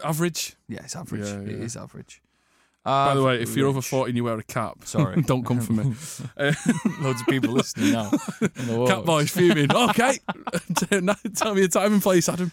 average. 0.02 0.57
Yeah, 0.69 0.81
it's 0.85 0.97
average. 0.97 1.26
Yeah, 1.26 1.40
yeah. 1.40 1.64
is 1.64 1.76
average. 1.76 2.23
By 2.85 3.14
the 3.14 3.23
way, 3.23 3.40
if 3.40 3.57
you're 3.57 3.69
over 3.69 3.81
forty 3.81 4.11
and 4.11 4.16
you 4.16 4.25
wear 4.25 4.38
a 4.38 4.43
cap, 4.43 4.85
Sorry. 4.85 5.21
don't 5.26 5.45
come 5.45 5.61
for 5.61 5.73
me. 5.73 5.95
Uh, 6.37 6.52
Loads 7.00 7.21
of 7.21 7.26
people 7.28 7.50
listening 7.52 7.93
now. 7.93 8.11
Cat 8.87 9.04
boys 9.04 9.31
fuming. 9.31 9.73
Okay, 9.73 10.19
tell 11.35 11.54
me 11.54 11.62
a 11.62 11.69
time 11.69 11.95
and 11.95 12.02
place, 12.02 12.28
Adam. 12.28 12.50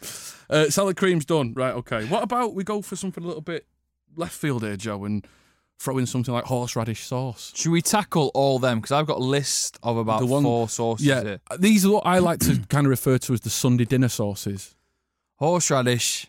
Uh, 0.50 0.70
salad 0.70 0.96
cream's 0.98 1.25
done. 1.25 1.54
Right. 1.54 1.74
Okay. 1.74 2.06
What 2.06 2.24
about 2.24 2.54
we 2.54 2.63
go 2.63 2.82
for 2.82 2.96
something 2.96 3.24
a 3.24 3.28
little 3.28 3.42
bit 3.42 3.66
left 4.16 4.34
field 4.34 4.63
here, 4.63 4.78
Joe, 4.78 5.04
and 5.06 5.25
throw 5.82 5.98
in 5.98 6.06
something 6.06 6.34
like 6.34 6.44
horseradish 6.46 7.04
sauce. 7.06 7.52
Should 7.56 7.72
we 7.72 7.82
tackle 7.82 8.30
all 8.36 8.60
them? 8.60 8.80
Because 8.80 8.92
I've 8.92 9.08
got 9.08 9.18
a 9.18 9.24
list 9.24 9.80
of 9.82 9.98
about 9.98 10.20
The 10.20 10.28
one- 10.28 10.44
four 10.44 10.70
sauces 10.70 11.06
Yeah, 11.06 11.22
here. 11.24 11.42
these 11.58 11.86
are 11.86 11.92
what 11.94 12.06
I 12.06 12.20
like 12.20 12.40
to 12.42 12.60
kind 12.70 12.86
of 12.86 12.92
refer 12.92 13.18
to 13.18 13.34
as 13.34 13.42
the 13.42 13.50
Sunday 13.50 13.86
dinner 13.86 14.10
sauces. 14.10 14.76
Horseradish. 15.38 16.28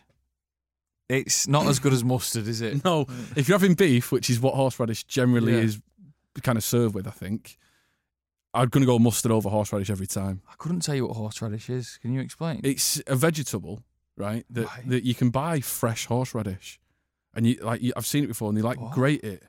It's 1.09 1.47
not 1.47 1.67
as 1.67 1.79
good 1.79 1.93
as 1.93 2.03
mustard, 2.03 2.47
is 2.47 2.61
it? 2.61 2.83
No, 2.85 3.05
if 3.35 3.47
you're 3.47 3.59
having 3.59 3.75
beef, 3.75 4.11
which 4.11 4.29
is 4.29 4.39
what 4.39 4.55
horseradish 4.55 5.03
generally 5.03 5.53
Yeah. 5.53 5.59
is 5.59 5.79
kind 6.41 6.57
of 6.57 6.63
served 6.63 6.95
with, 6.95 7.07
I 7.07 7.11
think. 7.11 7.57
I'm 8.55 8.69
going 8.69 8.81
to 8.81 8.87
go 8.87 8.97
mustard 8.99 9.31
over 9.31 9.49
horseradish 9.49 9.89
every 9.89 10.07
time. 10.07 10.41
I 10.49 10.53
couldn't 10.57 10.79
tell 10.81 10.95
you 10.95 11.05
what 11.07 11.15
horseradish 11.17 11.69
is. 11.69 11.97
Can 12.01 12.13
you 12.13 12.21
explain? 12.21 12.61
It's 12.63 13.01
a 13.07 13.15
vegetable, 13.15 13.83
right? 14.17 14.45
That 14.49 14.65
Right. 14.67 14.89
that 14.89 15.03
you 15.03 15.13
can 15.15 15.29
buy 15.29 15.59
fresh 15.59 16.05
horseradish, 16.07 16.79
and 17.35 17.45
you 17.47 17.55
like 17.61 17.81
you, 17.81 17.93
I've 17.95 18.05
seen 18.05 18.23
it 18.23 18.27
before, 18.27 18.49
and 18.49 18.57
they 18.57 18.61
like 18.61 18.79
What? 18.79 18.91
grate 18.91 19.23
it. 19.23 19.43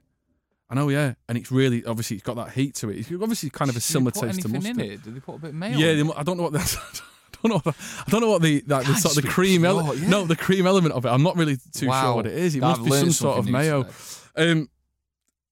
I 0.70 0.74
know, 0.74 0.88
yeah, 0.88 1.14
and 1.28 1.36
it's 1.38 1.52
really 1.52 1.84
obviously 1.84 2.16
it's 2.16 2.24
got 2.24 2.36
that 2.36 2.50
heat 2.52 2.74
to 2.76 2.88
it. 2.90 2.96
It's 2.98 3.10
obviously 3.12 3.50
kind 3.50 3.68
of 3.68 3.76
a 3.76 3.78
Did 3.80 3.82
they 3.84 3.92
similar 3.92 4.10
put 4.12 4.20
taste 4.22 4.40
to 4.42 4.48
anything 4.48 4.62
mustard. 4.74 4.86
in 4.86 4.92
it? 4.92 5.02
Did 5.02 5.14
they 5.16 5.20
put 5.20 5.34
a 5.34 5.38
bit 5.38 5.48
of 5.50 5.54
mayo? 5.56 5.76
Yeah, 5.78 5.88
in 5.88 5.94
they, 5.96 6.00
it? 6.00 6.04
mu- 6.04 6.12
I 6.16 6.22
don't 6.22 6.36
know 6.38 6.44
what 6.44 6.52
the, 6.54 6.58
I 6.58 7.36
don't 7.42 7.50
know. 7.50 7.54
What 7.56 7.64
the, 7.64 7.74
I 8.06 8.10
don't 8.10 8.20
know 8.22 8.30
what 8.30 8.42
the 8.42 8.64
like 8.66 8.86
the 8.86 8.92
Can't 8.92 8.98
sort 9.02 9.16
of 9.18 9.22
the 9.22 9.28
cream 9.28 9.60
pure, 9.60 9.70
element. 9.70 9.98
yeah. 9.98 10.08
No, 10.08 10.24
the 10.24 10.36
cream 10.36 10.66
element 10.66 10.94
of 10.94 11.04
it. 11.04 11.08
I'm 11.10 11.22
not 11.22 11.36
really 11.36 11.58
too 11.74 11.88
Wow. 11.88 12.02
sure 12.02 12.14
what 12.16 12.26
it 12.26 12.32
is. 12.32 12.54
It 12.56 12.62
I've 12.62 12.78
must 12.78 12.84
be 12.84 12.90
some 12.90 12.98
learned 13.00 13.14
sort 13.14 13.38
of 13.38 13.44
something 13.44 13.52
new 13.52 13.58
mayo. 13.58 13.82
today. 13.82 14.50
Um, 14.52 14.68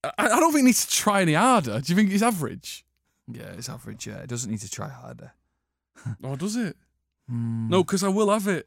I, 0.05 0.11
I 0.19 0.41
don't 0.41 0.53
think 0.53 0.63
it 0.63 0.67
needs 0.67 0.87
to 0.87 0.91
try 0.93 1.23
any 1.23 1.35
harder. 1.35 1.81
Do 1.81 1.93
you 1.93 1.97
think 1.97 2.11
it's 2.11 2.23
average? 2.23 2.85
Yeah, 3.31 3.53
it's 3.57 3.69
average. 3.69 4.07
Yeah, 4.07 4.17
it 4.19 4.29
doesn't 4.29 4.51
need 4.51 4.61
to 4.61 4.71
try 4.71 4.89
harder. 4.89 5.33
Or 6.25 6.37
does 6.37 6.57
it? 6.57 6.77
Mm. 7.31 7.69
No, 7.69 7.85
because 7.85 8.03
I 8.03 8.09
will 8.09 8.31
have 8.31 8.49
it. 8.49 8.67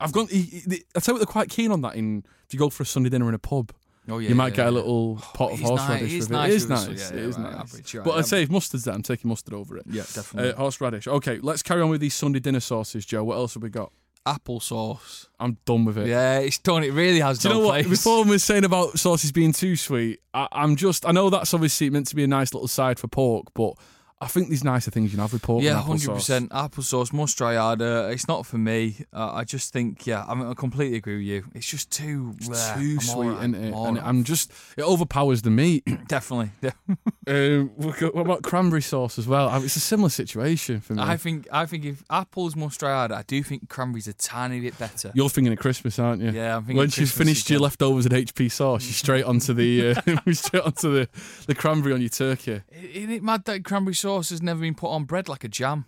I've 0.00 0.12
gone. 0.12 0.26
he- 0.28 0.40
he- 0.42 0.84
I 0.96 1.00
tell 1.00 1.12
you 1.12 1.14
what, 1.14 1.18
they're 1.18 1.32
quite 1.32 1.50
keen 1.50 1.70
on 1.72 1.82
that. 1.82 1.94
In 1.96 2.24
if 2.46 2.52
you 2.54 2.58
go 2.58 2.70
for 2.70 2.82
a 2.82 2.86
Sunday 2.86 3.08
dinner 3.10 3.28
in 3.28 3.34
a 3.34 3.38
pub, 3.38 3.72
Oh, 4.08 4.18
yeah, 4.18 4.30
you 4.30 4.34
might 4.34 4.48
yeah, 4.52 4.56
get 4.56 4.66
a 4.68 4.70
little 4.70 5.16
pot 5.34 5.52
of 5.52 5.60
horseradish 5.60 6.02
nice, 6.02 6.02
it 6.02 6.16
is 6.16 6.20
with 6.24 6.30
nice 6.30 6.48
it. 6.48 6.52
It 6.52 6.56
is 6.56 6.68
nice. 6.68 6.88
yeah, 6.88 6.94
it 7.18 7.24
is 7.26 7.38
right, 7.38 7.52
nice. 7.52 7.60
average, 7.60 7.94
you're 7.94 8.02
but 8.02 8.10
right, 8.12 8.18
I'd 8.20 8.26
say 8.26 8.42
if 8.42 8.50
mustard's 8.50 8.84
there, 8.84 8.94
I'm 8.94 9.02
taking 9.02 9.28
mustard 9.28 9.54
over 9.54 9.76
it. 9.76 9.84
Yeah, 9.88 10.02
definitely. 10.14 10.52
Uh, 10.52 10.56
horseradish. 10.56 11.06
Okay, 11.06 11.38
let's 11.42 11.62
carry 11.62 11.82
on 11.82 11.90
with 11.90 12.00
these 12.00 12.14
Sunday 12.14 12.40
dinner 12.40 12.60
sauces, 12.60 13.04
Joe. 13.06 13.22
What 13.24 13.36
else 13.36 13.54
have 13.54 13.62
we 13.62 13.68
got? 13.68 13.92
Applesauce. 14.26 15.26
I'm 15.38 15.58
done 15.64 15.84
with 15.84 15.98
it. 15.98 16.08
Yeah, 16.08 16.38
it's 16.40 16.58
done. 16.58 16.82
It 16.82 16.92
really 16.92 17.20
has 17.20 17.38
Do 17.38 17.48
you 17.48 17.54
no 17.54 17.60
know 17.60 17.66
what? 17.66 17.72
place. 17.74 17.88
Before 17.88 18.24
we 18.24 18.30
were 18.30 18.38
saying 18.50 18.64
about 18.64 18.98
sauces 18.98 19.32
being 19.32 19.52
too 19.52 19.76
sweet, 19.76 20.20
I, 20.34 20.48
I'm 20.52 20.76
just. 20.76 21.06
I 21.06 21.12
know 21.12 21.30
that's 21.30 21.54
obviously 21.54 21.90
meant 21.90 22.06
to 22.08 22.16
be 22.16 22.24
a 22.24 22.28
nice 22.28 22.52
little 22.54 22.68
side 22.68 22.98
for 22.98 23.08
pork, 23.08 23.46
but 23.54 23.74
I 24.22 24.26
think 24.26 24.48
there's 24.48 24.62
nicer 24.62 24.90
things 24.90 25.12
you 25.12 25.16
can 25.16 25.20
have 25.20 25.32
with 25.32 25.40
pork. 25.40 25.62
Yeah, 25.62 25.80
hundred 25.80 26.10
percent. 26.12 26.50
Applesauce 26.50 27.10
must 27.10 27.38
try 27.38 27.56
harder. 27.56 28.10
It's 28.10 28.28
not 28.28 28.44
for 28.44 28.58
me. 28.58 29.06
Uh, 29.14 29.32
I 29.32 29.44
just 29.44 29.72
think, 29.72 30.06
yeah, 30.06 30.26
I, 30.28 30.34
mean, 30.34 30.46
I 30.46 30.52
completely 30.52 30.98
agree 30.98 31.16
with 31.16 31.24
you. 31.24 31.44
It's 31.54 31.66
just 31.66 31.90
too 31.90 32.34
It's 32.38 32.48
too 32.48 32.98
I'm 32.98 33.00
sweet, 33.00 33.28
isn't 33.28 33.54
it? 33.54 33.58
I'm 33.58 33.64
And 33.64 33.74
alright. 33.74 34.02
I'm 34.04 34.24
just. 34.24 34.52
It 34.76 34.82
overpowers 34.82 35.40
the 35.40 35.48
meat. 35.50 35.88
definitely. 36.08 36.50
Yeah. 36.60 36.72
um, 37.28 37.68
what 37.76 38.02
about 38.14 38.42
cranberry 38.42 38.82
sauce 38.82 39.18
as 39.18 39.26
well? 39.26 39.48
I 39.48 39.56
mean, 39.56 39.64
It's 39.64 39.76
a 39.76 39.80
similar 39.80 40.10
situation 40.10 40.80
for 40.80 40.92
me. 40.94 41.02
I 41.02 41.16
think, 41.16 41.48
I 41.50 41.64
think 41.64 41.86
if 41.86 42.04
apples 42.10 42.54
must 42.54 42.78
try 42.78 42.92
harder, 42.92 43.14
I 43.14 43.22
do 43.22 43.42
think 43.42 43.70
cranberries 43.70 44.06
a 44.06 44.12
tiny 44.12 44.60
bit 44.60 44.78
better. 44.78 45.12
You're 45.14 45.30
thinking 45.30 45.54
of 45.54 45.58
Christmas, 45.58 45.98
aren't 45.98 46.20
you? 46.20 46.30
Yeah, 46.30 46.56
I'm 46.56 46.64
thinking 46.64 46.76
Once 46.76 46.98
you've 46.98 47.10
finished 47.10 47.48
your 47.48 47.60
leftovers 47.60 48.04
at 48.04 48.12
HP 48.12 48.52
sauce, 48.52 48.84
you're 48.84 48.92
straight 48.92 49.24
onto 49.24 49.54
the 49.54 49.92
uh, 49.96 50.32
straight 50.32 50.62
onto 50.62 50.92
the, 50.92 51.08
the 51.46 51.54
cranberry 51.54 51.94
on 51.94 52.02
your 52.02 52.10
turkey. 52.10 52.60
Isn't 52.70 53.10
it 53.12 53.22
mad 53.22 53.46
that 53.46 53.64
cranberry 53.64 53.94
sauce 53.94 54.09
has 54.18 54.42
never 54.42 54.60
been 54.60 54.74
put 54.74 54.88
on 54.90 55.04
bread 55.04 55.28
like 55.28 55.44
a 55.44 55.48
jam? 55.48 55.84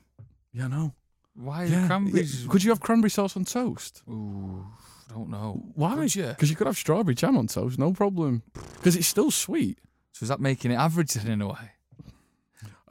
Yeah, 0.52 0.66
I 0.66 0.68
know. 0.68 0.94
Why 1.34 1.64
Yeah. 1.64 1.86
cranberries? 1.86 2.46
Could 2.48 2.62
you 2.62 2.70
have 2.70 2.80
cranberry 2.80 3.10
sauce 3.10 3.36
on 3.36 3.44
toast? 3.44 4.02
Ooh, 4.08 4.66
I 5.10 5.14
don't 5.14 5.30
know. 5.30 5.62
Why? 5.74 5.94
Could 5.96 6.14
you? 6.14 6.26
Because 6.26 6.50
you 6.50 6.56
could 6.56 6.66
have 6.66 6.76
strawberry 6.76 7.14
jam 7.14 7.36
on 7.36 7.46
toast, 7.46 7.78
no 7.78 7.92
problem. 7.92 8.42
Because 8.74 8.96
it's 8.96 9.06
still 9.08 9.30
sweet. 9.30 9.78
So 10.12 10.24
is 10.24 10.28
that 10.28 10.40
making 10.40 10.70
it 10.72 10.76
average 10.76 11.12
then 11.14 11.26
in 11.30 11.42
a 11.42 11.48
way? 11.48 11.70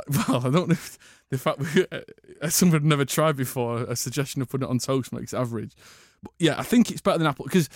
Well, 0.28 0.38
I 0.48 0.50
don't 0.50 0.68
know 0.70 0.74
if 0.74 0.98
the 1.30 1.38
fact 1.38 1.60
we, 1.60 1.86
uh, 1.92 2.50
something 2.50 2.76
I've 2.76 2.84
never 2.84 3.06
tried 3.06 3.36
before, 3.36 3.84
a 3.84 3.96
suggestion 3.96 4.42
of 4.42 4.50
putting 4.50 4.68
it 4.68 4.72
on 4.72 4.80
toast 4.80 5.14
makes 5.14 5.32
it 5.34 5.38
average. 5.38 5.74
But 6.24 6.32
yeah, 6.40 6.56
I 6.60 6.64
think 6.64 6.90
it's 6.90 7.02
better 7.02 7.20
than 7.20 7.28
apple 7.28 7.46
because 7.46 7.70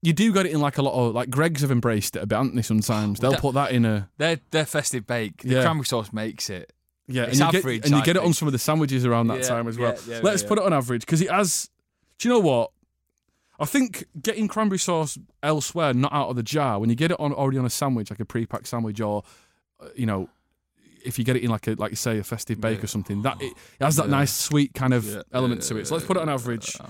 you 0.00 0.12
do 0.12 0.32
get 0.32 0.46
it 0.46 0.52
in 0.52 0.60
like 0.60 0.78
a 0.78 0.82
lot 0.82 0.94
of 0.94 1.12
like 1.14 1.28
Greggs 1.30 1.62
have 1.62 1.72
embraced 1.72 2.14
it 2.14 2.22
a 2.22 2.26
bit, 2.26 2.36
haven't 2.36 2.54
they? 2.54 2.62
Sometimes 2.62 3.18
they'll 3.18 3.32
that- 3.32 3.40
put 3.40 3.54
that 3.54 3.72
in 3.72 3.84
a 3.84 4.08
They're, 4.16 4.38
they're 4.52 4.64
festive 4.66 5.06
bake. 5.08 5.42
The 5.42 5.54
Yeah. 5.54 5.62
cranberry 5.62 5.86
sauce 5.86 6.12
makes 6.12 6.48
it. 6.50 6.72
Yeah, 7.08 7.22
It's 7.24 7.32
and 7.40 7.52
you 7.52 7.58
average, 7.60 7.82
get 7.82 7.90
and 7.90 7.98
you 7.98 8.04
get 8.04 8.16
it 8.16 8.22
on 8.22 8.32
some 8.32 8.48
of 8.48 8.52
the 8.52 8.58
sandwiches 8.58 9.04
around 9.04 9.28
that 9.28 9.40
Yeah, 9.40 9.48
time 9.48 9.68
as 9.68 9.78
well. 9.78 9.94
yeah, 10.06 10.14
yeah, 10.16 10.20
Let's 10.22 10.42
put 10.42 10.58
it 10.58 10.64
on 10.64 10.72
average 10.72 11.02
because 11.02 11.20
it 11.20 11.30
has. 11.30 11.68
Do 12.18 12.28
you 12.28 12.34
know 12.34 12.40
what? 12.40 12.70
I 13.60 13.64
think 13.64 14.04
getting 14.20 14.48
cranberry 14.48 14.78
sauce 14.78 15.18
elsewhere, 15.42 15.94
not 15.94 16.12
out 16.12 16.28
of 16.30 16.36
the 16.36 16.42
jar, 16.42 16.78
when 16.80 16.90
you 16.90 16.96
get 16.96 17.10
it 17.10 17.20
on 17.20 17.32
already 17.32 17.58
on 17.58 17.64
a 17.64 17.70
sandwich, 17.70 18.10
like 18.10 18.18
a 18.20 18.24
pre-packed 18.24 18.66
sandwich, 18.66 19.00
or 19.00 19.22
uh, 19.80 19.88
you 19.94 20.06
know, 20.06 20.28
if 21.04 21.18
you 21.18 21.24
get 21.24 21.36
it 21.36 21.42
in 21.42 21.50
like 21.50 21.66
a 21.66 21.72
like 21.74 21.90
you 21.90 21.96
say 21.96 22.18
a 22.18 22.24
festive 22.24 22.60
bake 22.60 22.82
or 22.82 22.86
something, 22.86 23.22
that 23.22 23.40
it, 23.40 23.52
it 23.80 23.84
has 23.84 23.96
that 23.96 24.08
nice 24.08 24.32
sweet 24.32 24.72
kind 24.74 24.94
of 24.94 25.22
element 25.32 25.62
to 25.62 25.76
it. 25.76 25.86
So 25.86 25.94
let's 25.94 26.06
put 26.06 26.16
it 26.16 26.20
on 26.20 26.28
average. 26.28 26.76
yeah. 26.80 26.86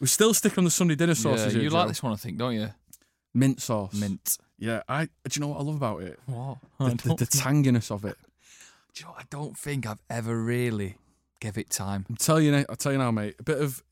We're 0.00 0.06
still 0.06 0.32
sticking 0.32 0.58
on 0.58 0.64
the 0.64 0.70
Sunday 0.70 0.94
dinner 0.94 1.14
sauces. 1.14 1.46
Yeah, 1.46 1.52
here, 1.52 1.62
you 1.64 1.70
Joe. 1.70 1.76
like 1.76 1.88
this 1.88 2.02
one, 2.02 2.12
I 2.12 2.16
think, 2.16 2.38
don't 2.38 2.54
you? 2.54 2.68
mint 3.34 3.60
sauce? 3.60 3.92
Mint. 3.94 4.38
Yeah, 4.58 4.82
I. 4.88 5.04
Do 5.04 5.10
you 5.34 5.40
know 5.40 5.48
what 5.48 5.58
I 5.60 5.62
love 5.62 5.76
about 5.76 6.02
it? 6.02 6.18
What? 6.26 6.58
The, 6.78 7.08
the, 7.08 7.14
the 7.16 7.26
tanginess 7.26 7.90
of 7.90 8.04
it. 8.06 8.16
Do 8.94 9.00
you 9.02 9.06
know? 9.06 9.14
I 9.18 9.22
don't 9.30 9.56
think 9.56 9.86
I've 9.86 10.02
ever 10.08 10.40
really 10.42 10.96
give 11.40 11.56
it 11.58 11.70
time. 11.70 12.06
I'm 12.08 12.16
telling 12.16 12.44
you, 12.46 12.52
now- 12.52 12.64
I'll 12.68 12.76
tell 12.76 12.92
you 12.92 12.98
now, 12.98 13.10
mate. 13.10 13.36
A 13.38 13.42
bit 13.42 13.60
of. 13.60 13.82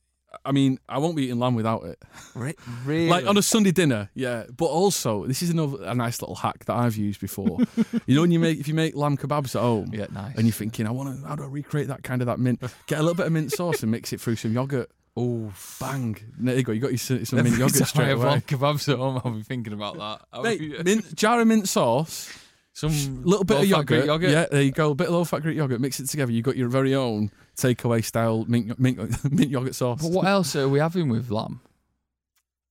I 0.45 0.51
mean, 0.51 0.79
I 0.87 0.99
won't 0.99 1.15
be 1.15 1.23
eating 1.23 1.39
lamb 1.39 1.55
without 1.55 1.83
it. 1.85 1.97
Re- 2.35 2.53
really? 2.85 3.09
Like 3.09 3.25
on 3.25 3.35
a 3.35 3.41
Sunday 3.41 3.71
dinner, 3.71 4.11
yeah. 4.13 4.43
But 4.55 4.67
also, 4.67 5.25
this 5.25 5.41
is 5.41 5.49
another 5.49 5.83
a 5.83 5.95
nice 5.95 6.21
little 6.21 6.35
hack 6.35 6.65
that 6.65 6.75
I've 6.75 6.95
used 6.95 7.19
before. 7.19 7.57
you 8.05 8.13
know, 8.13 8.21
when 8.21 8.29
you 8.29 8.37
make 8.37 8.59
if 8.59 8.67
you 8.67 8.75
make 8.75 8.95
lamb 8.95 9.17
kebabs 9.17 9.55
at 9.55 9.61
home, 9.63 9.89
yeah, 9.91 10.05
nice. 10.11 10.35
and 10.35 10.45
you're 10.45 10.53
thinking, 10.53 10.85
I 10.85 10.91
want 10.91 11.19
to, 11.19 11.27
how 11.27 11.35
do 11.35 11.43
I 11.43 11.47
recreate 11.47 11.87
that 11.87 12.03
kind 12.03 12.21
of 12.21 12.27
that 12.27 12.37
mint? 12.39 12.61
Get 12.85 12.99
a 12.99 13.01
little 13.01 13.15
bit 13.15 13.25
of 13.25 13.31
mint 13.31 13.51
sauce 13.51 13.81
and 13.81 13.91
mix 13.91 14.13
it 14.13 14.21
through 14.21 14.35
some 14.35 14.53
yogurt. 14.53 14.91
oh, 15.17 15.51
Bang! 15.79 16.15
There 16.37 16.55
you 16.57 16.61
go. 16.63 16.73
You 16.73 16.79
got 16.81 16.91
your 16.91 16.99
some 16.99 17.41
mint 17.41 17.57
yogurt 17.57 17.73
time 17.73 17.81
I 17.81 17.85
straight 17.85 18.07
have 18.09 18.19
away. 18.19 18.29
lamb 18.29 18.41
kebabs 18.41 18.87
at 18.93 18.99
home, 18.99 19.21
I'll 19.25 19.31
be 19.31 19.41
thinking 19.41 19.73
about 19.73 19.97
that. 19.97 20.43
Mate, 20.43 20.85
mint, 20.85 21.15
jar 21.15 21.41
of 21.41 21.47
mint 21.47 21.67
sauce, 21.67 22.31
Some 22.73 23.23
little 23.23 23.43
bit 23.43 23.57
of 23.61 23.65
yogurt. 23.65 24.05
Yogurt. 24.05 24.29
Yeah, 24.29 24.45
there 24.49 24.61
you 24.61 24.71
go. 24.71 24.91
A 24.91 24.95
bit 24.95 25.07
of 25.07 25.13
low 25.13 25.23
fat 25.25 25.41
Greek 25.41 25.57
yogurt. 25.57 25.81
Mix 25.81 25.99
it 25.99 26.07
together. 26.07 26.31
You've 26.31 26.45
got 26.45 26.55
your 26.55 26.69
very 26.69 26.95
own 26.95 27.31
takeaway 27.57 28.03
style 28.03 28.45
mint 28.47 28.79
mint, 28.79 28.97
mint 29.31 29.49
yogurt 29.49 29.75
sauce. 29.75 30.01
But 30.01 30.11
what 30.11 30.25
else 30.25 30.55
are 30.55 30.69
we 30.69 30.79
having 30.79 31.09
with 31.09 31.29
lamb? 31.29 31.61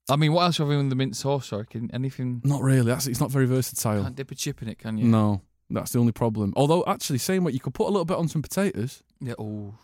I 0.08 0.16
mean, 0.16 0.32
what 0.32 0.44
else 0.44 0.58
are 0.60 0.64
we 0.64 0.70
having 0.74 0.86
with 0.86 0.90
the 0.90 0.96
mint 0.96 1.16
sauce? 1.16 1.48
Sorry, 1.48 1.66
can 1.66 1.90
anything? 1.92 2.40
Not 2.44 2.62
really. 2.62 2.86
That's 2.86 3.06
it's 3.06 3.20
not 3.20 3.30
very 3.30 3.46
versatile. 3.46 4.02
Can't 4.02 4.16
dip 4.16 4.30
a 4.30 4.34
chip 4.34 4.62
in 4.62 4.68
it, 4.68 4.78
can 4.78 4.96
you? 4.96 5.04
No, 5.04 5.42
that's 5.68 5.92
the 5.92 5.98
only 5.98 6.12
problem. 6.12 6.54
Although, 6.56 6.84
actually, 6.86 7.18
saying 7.18 7.44
what 7.44 7.52
you 7.52 7.60
could 7.60 7.74
put 7.74 7.84
a 7.88 7.90
little 7.90 8.06
bit 8.06 8.16
on 8.16 8.28
some 8.28 8.40
potatoes. 8.40 9.02
Yeah. 9.20 9.34
Oh. 9.38 9.74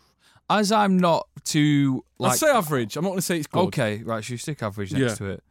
As 0.49 0.71
I'm 0.71 0.97
not 0.97 1.27
too 1.43 2.03
like. 2.17 2.33
I'd 2.33 2.37
say 2.39 2.49
average. 2.49 2.97
I'm 2.97 3.03
not 3.03 3.09
going 3.09 3.19
to 3.19 3.25
say 3.25 3.37
it's 3.37 3.47
good. 3.47 3.65
Okay, 3.65 4.01
right. 4.03 4.23
So 4.23 4.31
you 4.33 4.37
stick 4.37 4.63
average 4.63 4.93
next 4.93 5.01
Yeah. 5.01 5.15
to 5.15 5.25
it. 5.33 5.43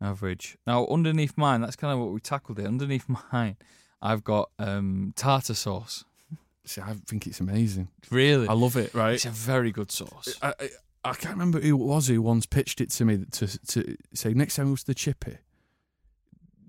Average. 0.00 0.58
Now 0.66 0.86
underneath 0.86 1.36
mine, 1.36 1.60
that's 1.62 1.76
kind 1.76 1.92
of 1.92 1.98
what 1.98 2.12
we 2.12 2.20
tackled 2.20 2.58
it. 2.58 2.66
Underneath 2.66 3.06
mine, 3.32 3.56
I've 4.04 4.22
got 4.22 4.50
um, 4.58 5.14
tartar 5.16 5.54
sauce. 5.54 6.04
See, 6.66 6.80
I 6.82 6.92
think 7.06 7.26
it's 7.26 7.40
amazing. 7.40 7.88
Really, 8.10 8.46
I 8.46 8.52
love 8.52 8.76
it. 8.76 8.94
Right. 8.94 9.14
it's 9.14 9.24
a 9.24 9.30
very 9.30 9.72
good 9.72 9.90
sauce. 9.90 10.38
I, 10.42 10.52
I, 10.60 10.68
I 11.06 11.14
can't 11.14 11.34
remember 11.34 11.60
who 11.60 11.80
it 11.80 11.84
was 11.84 12.08
who 12.08 12.20
once 12.20 12.44
pitched 12.46 12.80
it 12.80 12.90
to 12.90 13.04
me 13.04 13.24
to 13.32 13.66
to 13.66 13.96
say 14.12 14.34
next 14.34 14.56
time 14.56 14.68
it 14.68 14.72
was 14.72 14.84
the 14.84 14.94
chippy. 14.94 15.38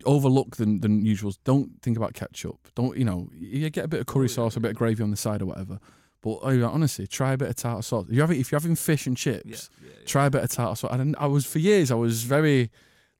Overlook 0.05 0.55
the 0.55 0.65
the 0.65 0.87
usuals. 0.87 1.37
Don't 1.43 1.81
think 1.81 1.97
about 1.97 2.13
ketchup. 2.13 2.69
Don't 2.73 2.97
you 2.97 3.05
know? 3.05 3.29
You 3.33 3.69
get 3.69 3.85
a 3.85 3.89
bit 3.89 3.99
of 3.99 4.05
curry 4.05 4.29
sauce, 4.29 4.55
a 4.55 4.61
bit 4.61 4.71
of 4.71 4.77
gravy 4.77 5.03
on 5.03 5.11
the 5.11 5.17
side 5.17 5.41
or 5.41 5.45
whatever. 5.45 5.79
But 6.21 6.39
oh, 6.41 6.65
honestly, 6.67 7.05
try 7.05 7.33
a 7.33 7.37
bit 7.37 7.49
of 7.49 7.55
tartar 7.55 7.83
sauce. 7.83 8.07
If 8.07 8.15
you're 8.15 8.23
having, 8.23 8.39
if 8.39 8.51
you're 8.51 8.59
having 8.59 8.75
fish 8.75 9.07
and 9.07 9.15
chips, 9.15 9.69
try 10.05 10.25
a 10.25 10.29
bit 10.29 10.43
of 10.43 10.49
tartar 10.49 10.75
sauce. 10.75 10.91
And 10.91 11.15
I 11.19 11.27
was 11.27 11.45
for 11.45 11.59
years, 11.59 11.91
I 11.91 11.95
was 11.95 12.23
very 12.23 12.71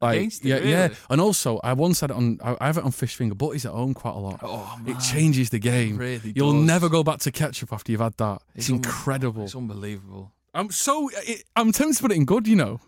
like 0.05 0.17
Against 0.17 0.45
it, 0.45 0.49
yeah, 0.49 0.57
yeah. 0.87 0.87
And 1.09 1.19
also, 1.21 1.59
I 1.63 1.73
once 1.73 1.99
had 2.01 2.11
it 2.11 2.15
on. 2.15 2.39
I, 2.43 2.55
I 2.61 2.65
have 2.67 2.77
it 2.77 2.83
on 2.83 2.91
fish 2.91 3.15
finger 3.15 3.35
but 3.35 3.45
butties 3.47 3.65
at 3.65 3.71
home 3.71 3.93
quite 3.93 4.15
a 4.15 4.19
lot. 4.19 4.39
Oh, 4.41 4.79
it 4.85 4.99
changes 4.99 5.49
the 5.49 5.59
game. 5.59 5.97
really 5.97 6.31
You'll 6.35 6.53
does. 6.53 6.61
never 6.63 6.89
go 6.89 7.03
back 7.03 7.19
to 7.19 7.31
ketchup 7.31 7.71
after 7.73 7.91
you've 7.91 8.01
had 8.01 8.15
that. 8.17 8.41
It's, 8.55 8.69
un- 8.69 8.75
incredible. 8.77 9.43
It's 9.43 9.55
unbelievable. 9.55 10.31
I'm 10.53 10.71
so. 10.71 11.09
It, 11.27 11.43
I'm 11.55 11.71
tempted 11.71 11.97
to 11.97 12.01
put 12.01 12.11
it 12.11 12.15
in 12.15 12.25
good. 12.25 12.47
You 12.47 12.55
know. 12.55 12.79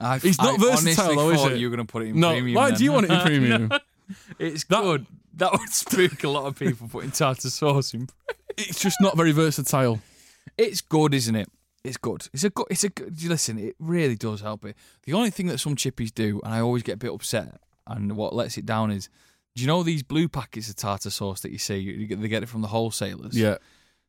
I, 0.00 0.16
It's 0.22 0.38
not 0.38 0.54
I 0.54 0.56
versatile, 0.58 0.70
honestly 0.70 1.16
though, 1.16 1.30
is 1.30 1.40
thought 1.40 1.52
it? 1.52 1.58
You 1.58 1.68
were 1.70 1.76
going 1.76 1.86
to 1.86 1.92
put 1.92 2.02
it 2.04 2.10
in 2.10 2.20
No, 2.20 2.30
premium. 2.30 2.54
why 2.54 2.68
then. 2.70 2.78
do 2.78 2.84
you 2.84 2.92
want 2.92 3.06
it 3.06 3.10
in 3.12 3.20
premium? 3.20 3.70
it's 4.38 4.64
That- 4.64 4.82
good. 4.82 5.06
That 5.34 5.52
would 5.52 5.68
spook 5.70 6.24
a 6.24 6.28
lot 6.28 6.46
of 6.46 6.56
people 6.58 6.88
putting 6.88 7.10
tartar 7.12 7.50
sauce 7.50 7.94
in. 7.94 8.08
it's 8.56 8.80
just 8.80 8.96
not 9.00 9.16
very 9.16 9.30
versatile. 9.32 10.00
It's 10.56 10.80
good, 10.80 11.14
isn't 11.14 11.34
it? 11.36 11.48
It's 11.84 11.96
good. 11.96 12.28
It's 12.32 12.44
a 12.44 12.50
good. 12.50 12.66
It's 12.70 12.84
a 12.84 12.88
good. 12.88 13.22
Listen, 13.24 13.58
it 13.58 13.76
really 13.78 14.16
does 14.16 14.40
help 14.40 14.64
it. 14.64 14.76
The 15.04 15.12
only 15.12 15.30
thing 15.30 15.46
that 15.46 15.58
some 15.58 15.76
chippies 15.76 16.12
do, 16.12 16.40
and 16.44 16.52
I 16.52 16.60
always 16.60 16.82
get 16.82 16.94
a 16.94 16.98
bit 16.98 17.12
upset, 17.12 17.60
and 17.86 18.16
what 18.16 18.34
lets 18.34 18.58
it 18.58 18.66
down 18.66 18.90
is, 18.90 19.08
do 19.54 19.62
you 19.62 19.68
know 19.68 19.82
these 19.82 20.02
blue 20.02 20.28
packets 20.28 20.68
of 20.68 20.76
tartar 20.76 21.10
sauce 21.10 21.40
that 21.40 21.52
you 21.52 21.58
see? 21.58 21.78
You 21.78 22.06
get, 22.06 22.20
they 22.20 22.28
get 22.28 22.42
it 22.42 22.48
from 22.48 22.62
the 22.62 22.68
wholesalers. 22.68 23.38
Yeah, 23.38 23.58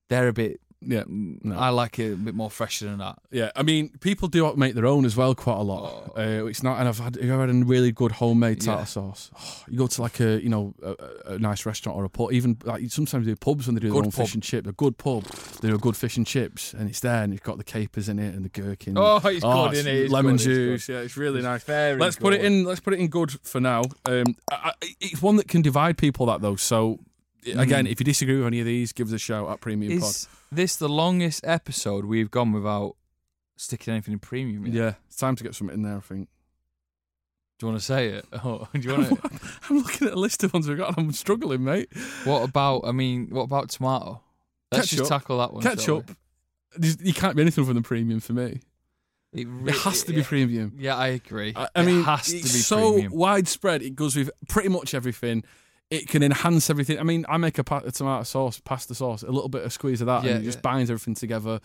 they're 0.10 0.28
a 0.28 0.34
bit. 0.34 0.62
Yeah, 0.82 1.04
no. 1.08 1.58
I 1.58 1.70
like 1.70 2.00
it 2.00 2.14
a 2.14 2.16
bit 2.16 2.34
more 2.36 2.50
fresher 2.50 2.86
than 2.86 3.00
that. 3.00 3.20
yeah. 3.32 3.52
I 3.56 3.64
mean, 3.64 3.90
people 4.00 4.28
do 4.30 4.54
make 4.56 4.76
their 4.76 4.86
own 4.86 5.04
as 5.06 5.16
well 5.18 5.36
quite 5.36 5.58
a 5.58 5.62
lot. 5.62 6.14
Uh, 6.18 6.46
it's 6.46 6.64
not, 6.64 6.80
and 6.80 6.88
I've 6.88 7.00
had, 7.00 7.18
I've 7.18 7.28
had 7.40 7.50
a 7.50 7.54
really 7.54 7.92
good 7.92 8.14
homemade 8.14 8.62
tartar 8.62 8.78
Oh. 8.78 8.80
Yeah. 8.80 8.86
sauce. 8.86 9.32
Oh, 9.38 9.64
you 9.70 9.78
go 9.78 9.88
to 9.88 10.02
like 10.02 10.20
a, 10.22 10.42
you 10.42 10.50
know, 10.50 10.74
a, 10.82 11.34
a- 11.34 11.40
nice 11.40 11.66
restaurant 11.66 11.98
or 11.98 12.06
a 12.06 12.10
pub. 12.10 12.32
Even 12.32 12.58
like 12.64 12.90
sometimes 12.92 13.26
they 13.26 13.32
do 13.32 13.36
pubs 13.36 13.68
when 13.68 13.76
they 13.76 13.82
do 13.82 13.90
their 13.90 13.98
own 13.98 14.04
pub. 14.06 14.14
fish 14.14 14.34
and 14.34 14.44
chip. 14.44 14.66
A 14.68 14.72
good 14.72 14.98
pub, 14.98 15.24
they 15.62 15.68
do 15.68 15.76
a 15.76 15.80
good 15.80 15.98
fish 15.98 16.16
and 16.18 16.26
chips, 16.26 16.74
and 16.74 16.90
it's 16.90 17.02
there, 17.02 17.24
and 17.24 17.34
it's 17.34 17.44
got 17.44 17.58
the 17.58 17.64
capers 17.64 18.08
in 18.10 18.18
it 18.20 18.34
and 18.34 18.46
the 18.46 18.50
gherkin. 18.50 18.94
Oh, 18.98 19.18
it's 19.18 19.42
good, 19.44 19.74
it's 19.74 19.82
innit? 19.82 20.04
It's 20.04 20.12
lemon 20.14 20.38
good, 20.38 20.42
it's 20.42 20.44
juice. 20.86 20.90
Yeah, 20.90 21.02
it's 21.02 21.18
really 21.18 21.42
nice. 21.42 21.64
Very 21.64 21.98
let's 22.00 22.16
put 22.16 22.34
it 22.34 22.44
in. 22.44 22.64
Let's 22.64 22.80
put 22.80 22.94
it 22.94 23.00
in 23.00 23.08
good 23.10 23.32
for 23.44 23.60
now. 23.60 23.82
Um, 24.06 24.36
I, 24.52 24.56
I, 24.82 24.88
it's 25.02 25.22
one 25.22 25.36
that 25.38 25.48
can 25.48 25.62
divide 25.62 25.98
people. 25.98 26.26
That 26.28 26.42
though. 26.42 26.56
So 26.56 27.00
again, 27.46 27.86
mm. 27.86 27.92
if 27.92 28.00
you 28.00 28.04
disagree 28.04 28.38
with 28.38 28.48
any 28.48 28.60
of 28.60 28.66
these, 28.66 28.92
give 28.94 29.08
us 29.08 29.14
a 29.14 29.18
shout 29.18 29.50
at 29.50 29.62
Premium 29.62 30.00
Pod. 30.00 30.10
Is 30.10 30.28
this 30.52 30.76
the 30.76 30.90
longest 30.90 31.42
episode 31.46 32.06
we've 32.06 32.32
gone 32.32 32.52
without 32.52 32.96
sticking 33.58 33.94
anything 33.94 34.14
in 34.14 34.20
premium? 34.20 34.66
Yet? 34.66 34.74
Yeah, 34.76 34.94
it's 35.08 35.16
time 35.18 35.36
to 35.36 35.44
get 35.44 35.56
something 35.56 35.76
in 35.76 35.84
there. 35.84 35.98
I 35.98 36.02
think. 36.02 36.28
Do 37.60 37.66
you 37.66 37.72
want 37.74 37.82
to 37.82 37.86
say 37.86 38.08
it? 38.10 38.26
Oh, 38.44 38.68
do 38.74 38.80
you 38.80 38.94
want 38.98 39.10
to? 39.10 39.40
I'm 39.70 39.78
looking 39.80 40.08
at 40.08 40.14
a 40.14 40.20
list 40.20 40.44
of 40.44 40.54
ones 40.54 40.68
we've 40.68 40.78
got. 40.78 40.98
and 40.98 41.08
I'm 41.08 41.12
struggling, 41.14 41.64
mate. 41.64 41.90
what 42.24 42.48
about? 42.48 42.82
I 42.86 42.92
mean, 42.92 43.28
what 43.30 43.44
about 43.44 43.70
tomato? 43.70 44.22
Let's 44.72 44.86
Ketchup. 44.90 45.00
just 45.00 45.10
tackle 45.12 45.40
that 45.40 45.54
one. 45.54 45.64
Ketchup. 45.64 46.12
You 46.80 47.14
can't 47.14 47.36
be 47.36 47.42
anything 47.42 47.66
from 47.66 47.76
the 47.76 47.82
premium 47.82 48.20
for 48.20 48.34
me. 48.34 48.62
It, 49.34 49.48
It 49.66 49.76
has 49.80 50.04
to 50.04 50.14
be 50.14 50.24
premium. 50.24 50.74
Yeah, 50.78 50.96
I 50.96 51.08
agree. 51.10 51.54
I, 51.56 51.68
I 51.76 51.82
It 51.82 51.86
mean, 51.86 52.04
has 52.04 52.28
to 52.28 52.38
it's 52.38 52.54
be 52.54 52.60
so 52.60 52.92
premium. 52.94 53.14
widespread. 53.14 53.82
It 53.82 53.96
goes 53.96 54.16
with 54.16 54.30
pretty 54.48 54.70
much 54.70 54.94
everything. 54.94 55.44
It 55.92 56.08
can 56.08 56.22
enhance 56.22 56.70
everything. 56.70 57.00
I 57.00 57.04
mean, 57.04 57.26
I 57.28 57.38
make 57.38 57.58
a, 57.58 57.64
pa- 57.64 57.82
a 57.84 57.92
tomato 57.92 58.24
sauce, 58.24 58.60
pasta 58.64 58.94
sauce, 58.94 59.24
a 59.24 59.32
little 59.32 59.50
bit 59.50 59.64
of 59.64 59.74
squeeze 59.74 60.02
of 60.02 60.08
that, 60.08 60.24
Yeah, 60.24 60.32
and 60.34 60.42
it 60.42 60.46
just 60.46 60.60
yeah. 60.60 60.62
binds 60.62 60.92
everything 60.92 61.16
together. 61.16 61.60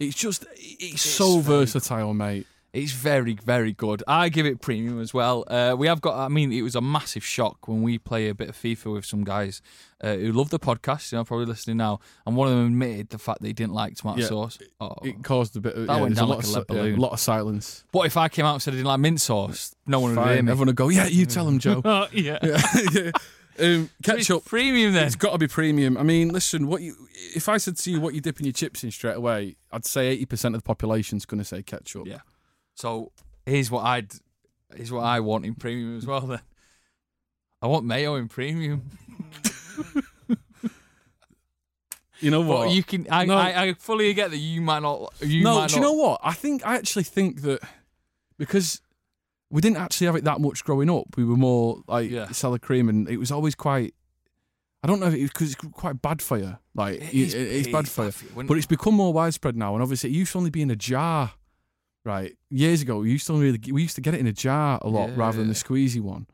It's 0.00 0.16
just, 0.16 0.44
it's, 0.54 0.94
It's 0.94 1.02
so 1.02 1.40
versatile, 1.40 2.14
mate. 2.14 2.46
It's 2.72 2.92
very, 2.92 3.34
very 3.42 3.72
good. 3.72 4.02
I 4.06 4.28
give 4.28 4.44
it 4.44 4.60
premium 4.60 5.00
as 5.00 5.14
well. 5.14 5.44
Uh, 5.46 5.74
we 5.78 5.86
have 5.86 6.02
got. 6.02 6.18
I 6.18 6.28
mean, 6.28 6.52
it 6.52 6.60
was 6.60 6.74
a 6.74 6.82
massive 6.82 7.24
shock 7.24 7.68
when 7.68 7.80
we 7.82 7.96
play 7.96 8.28
a 8.28 8.34
bit 8.34 8.50
of 8.50 8.54
FIFA 8.56 8.92
with 8.94 9.06
some 9.06 9.24
guys 9.24 9.62
uh, 10.02 10.14
who 10.14 10.30
love 10.32 10.50
the 10.50 10.58
podcast. 10.58 11.10
You 11.10 11.16
know, 11.18 11.24
probably 11.24 11.46
listening 11.46 11.78
now, 11.78 12.00
and 12.26 12.36
one 12.36 12.48
of 12.48 12.54
them 12.54 12.66
admitted 12.66 13.08
the 13.08 13.18
fact 13.18 13.40
that 13.40 13.46
he 13.46 13.54
didn't 13.54 13.72
like 13.72 13.94
tomato 13.96 14.20
Yeah. 14.20 14.26
sauce. 14.26 14.58
Oh. 14.78 14.94
It 15.02 15.22
caused 15.24 15.56
a 15.56 15.60
bit 15.60 15.74
of 15.74 15.86
That 15.86 15.96
yeah, 15.96 16.02
went 16.02 16.16
down 16.16 16.24
a 16.24 16.26
lot 16.28 16.36
like 16.38 16.44
of 16.44 16.50
a 16.50 16.52
lead 16.52 16.66
si- 16.68 16.74
yeah, 16.74 16.82
balloon. 16.82 16.98
a 16.98 17.00
lot 17.02 17.12
of 17.12 17.20
silence. 17.20 17.84
What 17.92 18.04
if 18.06 18.16
I 18.18 18.28
came 18.28 18.44
out 18.44 18.54
and 18.54 18.62
said 18.62 18.74
I 18.74 18.76
didn't 18.76 18.88
like 18.88 19.00
mint 19.00 19.22
sauce? 19.22 19.74
No 19.86 20.00
one 20.00 20.14
would 20.14 20.22
hear 20.26 20.36
Fine. 20.36 20.44
me. 20.44 20.50
Everyone 20.52 20.66
would 20.66 20.76
go, 20.76 20.88
yeah, 20.90 21.06
you 21.06 21.24
tell 21.24 21.48
him, 21.48 21.58
Joe. 21.58 21.80
Yeah. 22.12 22.38
yeah. 22.92 23.10
Um, 23.58 23.90
So 24.04 24.14
it's 24.14 24.26
ketchup. 24.28 24.44
premium 24.44 24.92
then. 24.92 25.06
It's 25.06 25.16
got 25.16 25.32
to 25.32 25.38
be 25.38 25.48
premium. 25.48 25.96
I 25.96 26.02
mean, 26.02 26.28
listen, 26.30 26.66
what 26.66 26.82
you 26.82 26.94
if 27.34 27.48
I 27.48 27.56
said 27.58 27.76
to 27.78 27.90
you 27.90 28.00
what 28.00 28.14
you're 28.14 28.20
dipping 28.20 28.46
your 28.46 28.52
chips 28.52 28.84
in 28.84 28.90
straight 28.90 29.16
away, 29.16 29.56
I'd 29.72 29.84
say 29.86 30.16
80% 30.24 30.46
of 30.48 30.52
the 30.54 30.62
population's 30.62 31.24
going 31.26 31.38
to 31.38 31.44
say 31.44 31.62
ketchup. 31.62 32.06
Yeah. 32.06 32.18
So 32.74 33.12
here's 33.46 33.70
what 33.70 33.84
I'd 33.84 34.12
here's 34.74 34.92
what 34.92 35.04
I 35.04 35.20
want 35.20 35.46
in 35.46 35.54
premium 35.54 35.96
as 35.96 36.06
well. 36.06 36.20
Then 36.20 36.40
I 37.62 37.66
want 37.68 37.84
mayo 37.86 38.16
in 38.16 38.28
premium. 38.28 38.90
You 42.20 42.30
know 42.30 42.42
But 42.42 42.48
what? 42.48 42.70
you 42.70 42.82
can. 42.82 43.06
I, 43.10 43.26
No. 43.26 43.36
I, 43.36 43.62
I 43.62 43.72
fully 43.74 44.12
get 44.14 44.30
that 44.30 44.38
you 44.38 44.62
might 44.62 44.80
not. 44.80 45.12
You 45.20 45.44
no, 45.44 45.66
do 45.68 45.74
you 45.74 45.80
know 45.82 45.92
what? 45.92 46.18
I 46.24 46.32
think 46.32 46.66
I 46.66 46.76
actually 46.76 47.02
think 47.04 47.42
that 47.42 47.60
because 48.38 48.80
we 49.50 49.60
didn't 49.60 49.76
actually 49.78 50.06
have 50.06 50.16
it 50.16 50.24
that 50.24 50.40
much 50.40 50.64
growing 50.64 50.90
up, 50.90 51.16
we 51.16 51.24
were 51.24 51.36
more 51.36 51.82
like 51.86 52.10
Yeah. 52.10 52.30
sour 52.32 52.58
cream, 52.58 52.88
and 52.88 53.08
it 53.08 53.18
was 53.18 53.30
always 53.30 53.54
quite. 53.54 53.94
I 54.82 54.86
don't 54.88 55.00
know 55.00 55.06
if 55.06 55.14
it 55.14 55.22
because 55.32 55.52
it's 55.52 55.60
quite 55.72 56.00
bad 56.02 56.20
for 56.22 56.38
you. 56.38 56.58
Like 56.74 56.96
It 57.00 57.14
it's 57.14 57.34
it 57.34 57.72
bad 57.72 57.88
for 57.88 58.04
you. 58.04 58.06
bad 58.08 58.14
for 58.14 58.40
you. 58.42 58.46
But 58.48 58.56
it's 58.58 58.66
become 58.66 58.94
more 58.94 59.12
widespread 59.12 59.56
now, 59.56 59.74
and 59.74 59.82
obviously 59.82 60.10
it 60.10 60.14
used 60.14 60.32
to 60.32 60.38
only 60.38 60.50
be 60.50 60.62
in 60.62 60.70
a 60.70 60.76
jar. 60.76 61.32
Right, 62.04 62.36
years 62.50 62.82
ago, 62.82 62.98
we 62.98 63.10
used 63.10 63.26
to 63.26 63.32
only 63.32 63.46
really 63.46 63.72
we 63.72 63.82
used 63.82 63.96
to 63.96 64.00
get 64.00 64.14
it 64.14 64.20
in 64.20 64.28
a 64.28 64.32
jar 64.32 64.78
a 64.82 64.88
lot 64.88 65.08
Yeah, 65.08 65.14
rather 65.16 65.38
than 65.38 65.48
the 65.48 65.54
squeezy 65.54 66.00
one, 66.00 66.28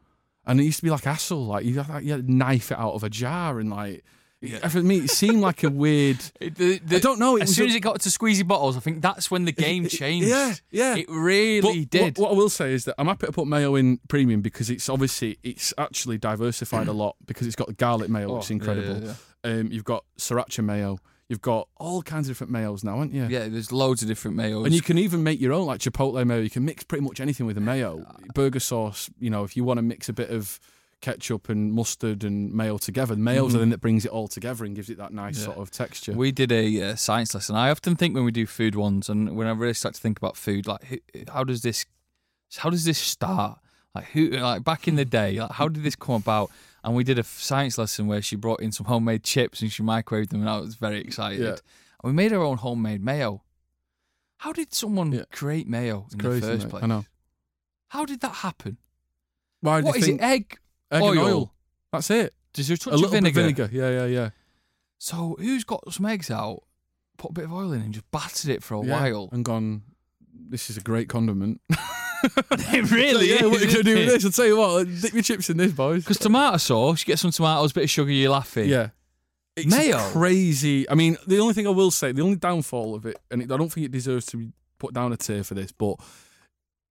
and 0.44 0.61
it 0.61 0.64
used 0.64 0.81
to 0.81 0.83
be 0.83 0.90
like 0.90 1.05
hassle. 1.05 1.46
Like 1.46 1.64
you, 1.64 1.83
like, 1.83 2.05
you 2.05 2.12
had 2.12 2.27
to 2.27 2.33
knife 2.33 2.70
it 2.70 2.79
out 2.79 2.92
of 2.92 3.03
a 3.03 3.09
jar, 3.09 3.59
and 3.59 3.70
like 3.70 4.05
Yeah. 4.42 4.66
for 4.68 4.83
me, 4.83 4.98
it 4.98 5.11
seemed 5.11 5.40
like 5.40 5.62
a 5.62 5.70
weird. 5.70 6.18
The- 6.40 6.78
the- 6.85 6.96
I 6.96 6.98
don't 6.98 7.18
know. 7.18 7.37
As 7.38 7.55
soon 7.55 7.66
a- 7.66 7.68
as 7.70 7.74
it 7.76 7.81
got 7.81 8.00
to 8.00 8.09
squeezy 8.09 8.46
bottles, 8.46 8.76
I 8.76 8.81
think 8.81 9.00
that's 9.00 9.31
when 9.31 9.44
the 9.44 9.52
game 9.52 9.87
changed. 9.87 10.28
Yeah, 10.28 10.55
yeah. 10.70 10.96
It 10.96 11.07
really 11.09 11.61
But 11.85 11.90
did. 11.90 12.18
What, 12.18 12.31
what 12.31 12.35
I 12.35 12.38
will 12.38 12.50
say 12.50 12.74
is 12.74 12.85
that 12.87 12.96
I'm 12.98 13.07
happy 13.07 13.26
to 13.26 13.33
put 13.33 13.46
mayo 13.46 13.74
in 13.76 13.98
premium 14.09 14.40
because 14.42 14.68
it's 14.68 14.88
obviously 14.88 15.38
it's 15.42 15.72
actually 15.78 16.18
diversified 16.18 16.88
a 16.88 16.92
lot 16.92 17.16
because 17.24 17.46
it's 17.46 17.57
got 17.57 17.68
the 17.68 17.74
garlic 17.74 18.11
mayo, 18.11 18.35
which 18.37 18.50
is 18.50 18.50
Oh, 18.50 18.55
yeah, 18.55 18.70
incredible. 18.72 19.07
yeah, 19.44 19.50
Um, 19.61 19.68
you've 19.72 19.85
got 19.85 20.05
sriracha 20.18 20.64
mayo. 20.64 20.98
You've 21.28 21.40
got 21.40 21.68
all 21.78 22.02
kinds 22.02 22.28
of 22.28 22.35
different 22.37 22.52
mayos 22.52 22.85
now, 22.85 22.96
haven't 22.98 23.14
you? 23.14 23.26
yeah, 23.26 23.48
there's 23.48 23.72
loads 23.72 24.02
of 24.02 24.09
different 24.09 24.37
mayos. 24.37 24.66
And 24.66 24.74
you 24.74 24.83
can 24.83 24.98
even 24.98 25.22
make 25.22 25.40
your 25.40 25.55
own, 25.55 25.64
like 25.66 25.81
chipotle 25.81 26.26
mayo. 26.26 26.40
You 26.40 26.50
can 26.50 26.64
mix 26.64 26.85
pretty 26.85 27.05
much 27.05 27.20
anything 27.20 27.46
with 27.46 27.57
a 27.57 27.61
mayo. 27.61 28.05
Burger 28.35 28.61
sauce, 28.61 29.09
you 29.18 29.31
know, 29.31 29.42
if 29.44 29.57
you 29.57 29.64
want 29.64 29.78
to 29.78 29.83
mix 29.83 30.11
a 30.11 30.12
bit 30.12 30.28
of 30.28 30.61
ketchup 31.02 31.50
and 31.50 31.72
mustard 31.74 32.24
and 32.24 32.50
mayo 32.54 32.78
together, 32.78 33.14
mayo's 33.16 33.52
the 33.52 33.58
thing 33.58 33.68
that 33.70 33.80
brings 33.82 34.06
it 34.06 34.10
all 34.10 34.28
together 34.28 34.64
and 34.64 34.74
gives 34.74 34.88
it 34.88 34.96
that 34.96 35.12
nice 35.12 35.34
Mm-hmm. 35.36 35.50
Yeah. 35.50 35.54
sort 35.54 35.58
of 35.58 35.70
texture. 35.70 36.12
We 36.12 36.32
did 36.32 36.50
a 36.50 36.82
uh, 36.82 36.96
science 36.96 37.34
lesson. 37.34 37.54
I 37.56 37.68
often 37.70 37.94
think 37.96 38.14
when 38.14 38.24
we 38.24 38.32
do 38.32 38.46
food 38.46 38.74
ones, 38.74 39.10
and 39.10 39.36
when 39.36 39.46
I 39.46 39.50
really 39.50 39.74
start 39.74 39.94
to 39.96 40.00
think 40.00 40.16
about 40.16 40.36
food, 40.38 40.66
like 40.66 41.02
how 41.28 41.44
does 41.44 41.60
this, 41.62 41.84
how 42.56 42.70
does 42.70 42.84
this 42.86 42.98
start? 42.98 43.58
Like 43.94 44.06
who, 44.06 44.30
like 44.30 44.64
back 44.64 44.88
in 44.88 44.96
the 44.96 45.04
day, 45.04 45.38
like 45.38 45.52
how 45.52 45.68
did 45.68 45.82
this 45.82 45.94
come 45.96 46.14
about? 46.14 46.50
And 46.82 46.94
we 46.96 47.04
did 47.04 47.18
a 47.18 47.22
science 47.22 47.76
lesson 47.78 48.06
where 48.06 48.22
she 48.22 48.34
brought 48.36 48.60
in 48.62 48.72
some 48.72 48.86
homemade 48.86 49.22
chips 49.22 49.60
and 49.60 49.70
she 49.70 49.82
microwaved 49.82 50.30
them, 50.30 50.40
and 50.40 50.48
I 50.50 50.58
was 50.58 50.76
very 50.76 50.98
excited. 51.00 51.40
Yeah. 51.40 51.50
And 51.50 52.04
we 52.04 52.12
made 52.12 52.32
our 52.32 52.42
own 52.42 52.56
homemade 52.56 53.04
mayo. 53.04 53.42
How 54.38 54.52
did 54.52 54.72
someone 54.74 55.12
Yeah. 55.12 55.24
create 55.30 55.68
mayo 55.68 56.06
in 56.12 56.18
Crazy, 56.18 56.40
the 56.40 56.46
first 56.46 56.64
mate. 56.64 56.70
place? 56.70 56.82
I 56.82 56.86
know. 56.86 57.04
How 57.88 58.04
did 58.04 58.20
that 58.22 58.36
happen? 58.36 58.78
Why 59.60 59.80
What 59.82 59.94
you 59.94 60.00
is 60.00 60.06
think 60.06 60.20
it? 60.20 60.24
Egg, 60.24 60.58
egg 60.96 61.02
oil? 61.02 61.18
oil? 61.18 61.52
That's 61.92 62.11
it. 62.11 62.35
Does 62.52 62.68
there 62.68 62.74
a 62.74 62.78
touch 62.78 62.87
a 62.92 62.96
little 62.96 63.07
of 63.07 63.12
vinegar? 63.12 63.42
bit 63.42 63.61
of 63.61 63.70
vinegar. 63.70 63.96
Yeah, 63.96 64.07
yeah, 64.07 64.07
yeah. 64.22 64.31
So 64.98 65.37
who's 65.38 65.64
got 65.64 65.92
some 65.92 66.07
eggs 66.07 66.31
out, 66.31 66.62
put 67.18 67.31
a 67.31 67.35
bit 67.35 67.44
of 67.44 67.52
oil 67.52 67.72
in, 67.72 67.81
and 67.83 67.92
just 67.94 68.11
battered 68.11 68.50
it 68.50 68.62
for 68.62 68.74
a 68.74 68.85
Yeah, 68.85 69.00
while? 69.00 69.28
and 69.33 69.44
gone. 69.44 69.83
This 70.35 70.68
is 70.70 70.76
a 70.76 70.81
great 70.81 71.09
condiment. 71.09 71.61
it 71.70 72.90
really 72.90 73.31
yeah, 73.31 73.37
is. 73.37 73.42
what 73.50 73.61
are 73.62 73.64
you 73.64 73.70
gonna 73.70 73.83
do 73.83 73.94
with 73.96 74.07
this? 74.09 74.24
I'll 74.24 74.31
tell 74.31 74.46
you 74.46 74.57
what. 74.57 74.87
Dip 75.00 75.12
your 75.14 75.22
chips 75.22 75.50
in 75.50 75.57
this, 75.57 75.72
boys. 75.72 76.02
Because 76.05 76.18
tomato 76.18 76.57
sauce, 76.59 77.00
you 77.00 77.07
get 77.07 77.18
some 77.18 77.31
tomatoes, 77.31 77.70
a 77.70 77.74
bit 77.74 77.85
of 77.85 77.90
sugar, 77.90 78.11
you're 78.12 78.31
laughing. 78.31 78.68
yeah, 78.68 78.90
it's 79.57 79.66
Mayo? 79.74 79.98
crazy. 80.11 80.88
I 80.88 80.94
mean, 80.94 81.16
the 81.26 81.38
only 81.40 81.55
thing 81.55 81.66
I 81.66 81.70
will 81.70 81.90
say, 81.90 82.12
the 82.12 82.22
only 82.22 82.37
downfall 82.37 82.94
of 82.94 83.07
it, 83.07 83.18
and 83.31 83.42
it, 83.42 83.50
I 83.50 83.57
don't 83.57 83.70
think 83.70 83.87
it 83.87 83.92
deserves 83.92 84.26
to 84.26 84.37
be 84.37 84.52
put 84.78 84.92
down 84.94 85.12
a 85.12 85.16
tier 85.16 85.42
for 85.44 85.55
this, 85.55 85.72
but 85.72 85.94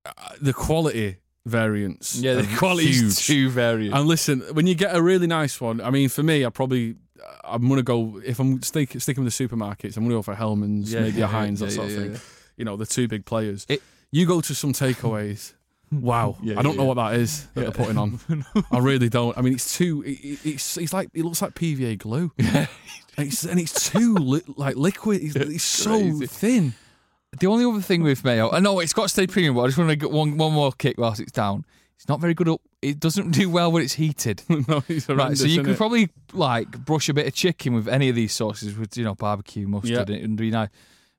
uh, 0.06 0.12
the 0.42 0.54
quality 0.54 1.18
variance. 1.46 2.16
Yeah, 2.16 2.36
the 2.36 2.42
are 2.54 2.58
quality 2.58 2.88
huge. 2.88 3.04
is 3.04 3.26
too 3.26 3.50
variant. 3.50 3.96
And 3.96 4.08
listen, 4.08 4.42
when 4.54 4.68
you 4.68 4.76
get 4.76 4.96
a 4.96 5.02
really 5.02 5.28
nice 5.28 5.60
one, 5.60 5.82
I 5.82 5.90
mean, 5.90 6.10
for 6.10 6.24
me, 6.24 6.46
I 6.46 6.50
probably. 6.50 6.96
I'm 7.44 7.68
gonna 7.70 7.84
go 7.84 8.20
if 8.26 8.40
I'm 8.40 8.62
stick, 8.64 9.00
sticking 9.00 9.24
with 9.24 9.36
the 9.36 9.48
supermarkets. 9.48 9.96
I'm 9.98 10.04
gonna 10.04 10.16
go 10.16 10.22
for 10.22 10.34
Hellmann's, 10.36 10.92
Yeah, 10.92 11.02
maybe 11.02 11.20
yeah, 11.20 11.26
a 11.26 11.28
Heinz, 11.28 11.60
that 11.60 11.68
yeah, 11.70 11.76
sort 11.76 11.90
yeah, 11.90 11.96
of 11.98 12.02
thing. 12.04 12.12
yeah. 12.14 12.20
You 12.58 12.66
know, 12.66 12.78
the 12.78 12.86
two 12.86 13.08
big 13.08 13.26
players. 13.26 13.66
It- 13.70 13.82
you 14.12 14.26
go 14.26 14.42
to 14.42 14.56
some 14.56 14.74
takeaways. 14.74 15.54
Wow, 15.94 16.38
Yeah, 16.42 16.58
I 16.58 16.62
don't 16.62 16.72
yeah, 16.74 16.78
know 16.78 16.84
yeah. 16.84 16.88
what 16.88 16.94
that 16.96 17.20
is 17.20 17.48
that 17.54 17.62
they're 17.62 17.72
putting 17.72 17.98
on. 17.98 18.18
I 18.72 18.78
really 18.80 19.10
don't. 19.10 19.38
I 19.38 19.42
mean, 19.42 19.54
it's 19.56 19.76
too. 19.78 20.02
It, 20.04 20.12
it- 20.24 20.40
it's 20.46 20.78
it's 20.78 20.94
like 20.94 21.10
it 21.14 21.26
looks 21.26 21.42
like 21.42 21.54
PVA 21.54 21.98
glue. 21.98 22.32
and 22.38 22.68
it's 23.18 23.44
and 23.44 23.60
it's 23.60 23.90
too 23.92 24.16
li- 24.16 24.42
like 24.56 24.78
liquid. 24.78 25.22
It's, 25.22 25.36
it's 25.36 25.64
so 25.66 26.00
crazy. 26.00 26.28
thin. 26.28 26.74
The 27.40 27.48
only 27.48 27.66
other 27.66 27.82
thing 27.82 28.04
with 28.04 28.24
mayo, 28.24 28.52
I 28.52 28.60
know 28.60 28.80
it's 28.80 28.94
got 28.94 29.04
to 29.04 29.10
stay 29.10 29.28
premium, 29.28 29.56
but 29.56 29.62
I 29.62 29.68
just 29.68 29.78
want 29.78 29.90
to 29.90 29.96
get 29.96 30.12
one 30.12 30.38
one 30.38 30.54
more 30.54 30.72
kick 30.72 30.98
whilst 30.98 31.20
it's 31.22 31.32
down. 31.32 31.66
It's 31.98 32.08
not 32.08 32.20
very 32.20 32.34
good 32.34 32.50
up. 32.50 32.62
It 32.82 33.00
doesn't 33.00 33.30
do 33.32 33.48
well 33.50 33.72
when 33.72 33.84
it's 33.84 33.94
heated. 33.94 34.42
no, 34.50 34.84
it's 34.88 35.08
Right, 35.08 35.38
so 35.38 35.46
you 35.46 35.64
can 35.64 35.76
probably 35.76 36.10
like 36.34 36.72
brush 36.84 37.10
a 37.10 37.14
bit 37.14 37.28
of 37.28 37.34
chicken 37.36 37.74
with 37.76 37.88
any 37.88 38.10
of 38.10 38.16
these 38.16 38.34
sauces 38.34 38.76
with 38.78 38.98
you 38.98 39.04
know 39.04 39.14
barbecue 39.16 39.68
mustard 39.68 40.10
Yeah. 40.10 40.16
and 40.16 40.40
you 40.40 40.52
know 40.52 40.68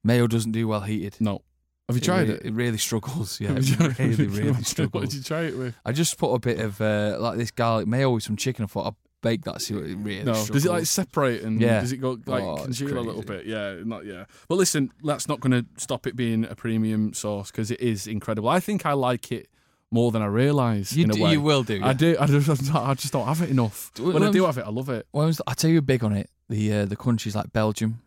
mayo 0.02 0.26
doesn't 0.26 0.52
do 0.52 0.66
well 0.68 0.80
heated. 0.80 1.16
no. 1.20 1.42
Have 1.88 1.96
you 1.96 2.00
tried 2.00 2.28
re- 2.28 2.34
it? 2.34 2.42
It 2.46 2.52
really 2.54 2.78
struggles. 2.78 3.40
Yeah, 3.40 3.52
it 3.56 3.98
really, 3.98 4.26
really 4.28 4.50
What 4.52 4.64
struggles. 4.66 5.04
did 5.10 5.14
you 5.18 5.22
try 5.22 5.42
it 5.42 5.58
with? 5.58 5.74
I 5.84 5.92
just 5.92 6.16
put 6.16 6.32
a 6.32 6.38
bit 6.38 6.58
of 6.60 6.80
uh, 6.80 7.16
like 7.20 7.36
this 7.38 7.50
garlic 7.50 7.86
mayo 7.86 8.10
with 8.10 8.22
some 8.22 8.36
chicken. 8.36 8.64
I 8.64 8.66
thought 8.68 8.86
I'd 8.86 8.94
bake 9.22 9.42
that. 9.44 9.62
See 9.62 9.74
what 9.74 9.84
it 9.84 9.96
really. 9.96 10.24
No. 10.24 10.34
Does 10.34 10.66
it 10.66 10.70
like 10.70 10.84
separate 10.86 11.42
and 11.42 11.60
Yeah. 11.60 11.80
does 11.80 11.92
it 11.92 11.96
go 11.98 12.18
like 12.26 12.42
Oh, 12.42 12.56
congeal 12.64 12.98
a 12.98 13.00
little 13.00 13.22
bit? 13.22 13.46
Yeah, 13.46 13.76
not 13.84 14.04
yeah. 14.04 14.24
But 14.48 14.56
listen, 14.56 14.90
that's 15.02 15.28
not 15.28 15.40
going 15.40 15.52
to 15.52 15.64
stop 15.78 16.06
it 16.06 16.14
being 16.16 16.44
a 16.44 16.54
premium 16.54 17.14
sauce 17.14 17.50
because 17.50 17.70
it 17.70 17.80
is 17.80 18.06
incredible. 18.06 18.48
I 18.50 18.60
think 18.60 18.84
I 18.84 18.92
like 18.92 19.32
it 19.32 19.48
more 19.90 20.10
than 20.10 20.22
I 20.22 20.26
realise. 20.26 20.92
You 20.92 21.04
in 21.04 21.10
a 21.10 21.22
way. 21.22 21.32
you 21.32 21.40
will 21.40 21.62
do, 21.62 21.80
I 21.82 21.92
do. 21.92 22.16
I 22.18 22.26
just, 22.26 22.74
I 22.74 22.94
just 22.94 23.12
don't 23.12 23.26
have 23.26 23.40
it 23.42 23.50
enough. 23.50 23.90
Well, 23.98 24.12
When 24.12 24.22
I 24.22 24.30
do 24.30 24.44
have 24.46 24.58
it, 24.58 24.64
I 24.66 24.70
love 24.70 24.88
it. 24.88 25.06
When 25.12 25.26
was, 25.26 25.40
I 25.46 25.54
tell 25.54 25.70
you 25.70 25.80
big 25.82 26.02
on 26.04 26.12
it. 26.12 26.28
The 26.48 26.72
uh, 26.72 26.84
the 26.86 26.96
countries 26.96 27.34
like 27.36 27.52
Belgium, 27.52 28.00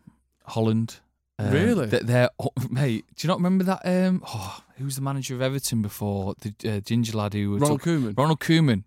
Holland. 0.44 1.00
uh, 1.38 1.50
Really? 1.52 1.86
That 1.86 2.06
they're 2.06 2.30
oh, 2.38 2.50
mate. 2.70 3.04
Do 3.16 3.26
you 3.26 3.28
not 3.28 3.38
remember 3.38 3.64
that? 3.64 3.80
Um, 3.84 4.22
oh, 4.26 4.60
who 4.78 4.84
was 4.84 4.96
the 4.96 5.02
manager 5.02 5.34
of 5.34 5.42
Everton 5.42 5.82
before 5.82 6.34
the 6.40 6.54
uh, 6.76 6.80
ginger 6.80 7.16
lad 7.16 7.34
who 7.34 7.56
Ronald 7.58 7.82
took- 7.82 7.88
Koeman. 7.88 8.18
Ronald 8.18 8.40
Koeman. 8.40 8.84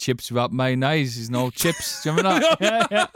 Chips 0.00 0.30
without 0.30 0.50
mayonnaise 0.52 1.16
is 1.18 1.28
no 1.30 1.50
chips. 1.50 2.02
Do 2.02 2.10
you 2.10 2.16
remember 2.16 2.40
that? 2.40 2.56
yeah, 2.60 2.86
yeah. 2.90 3.06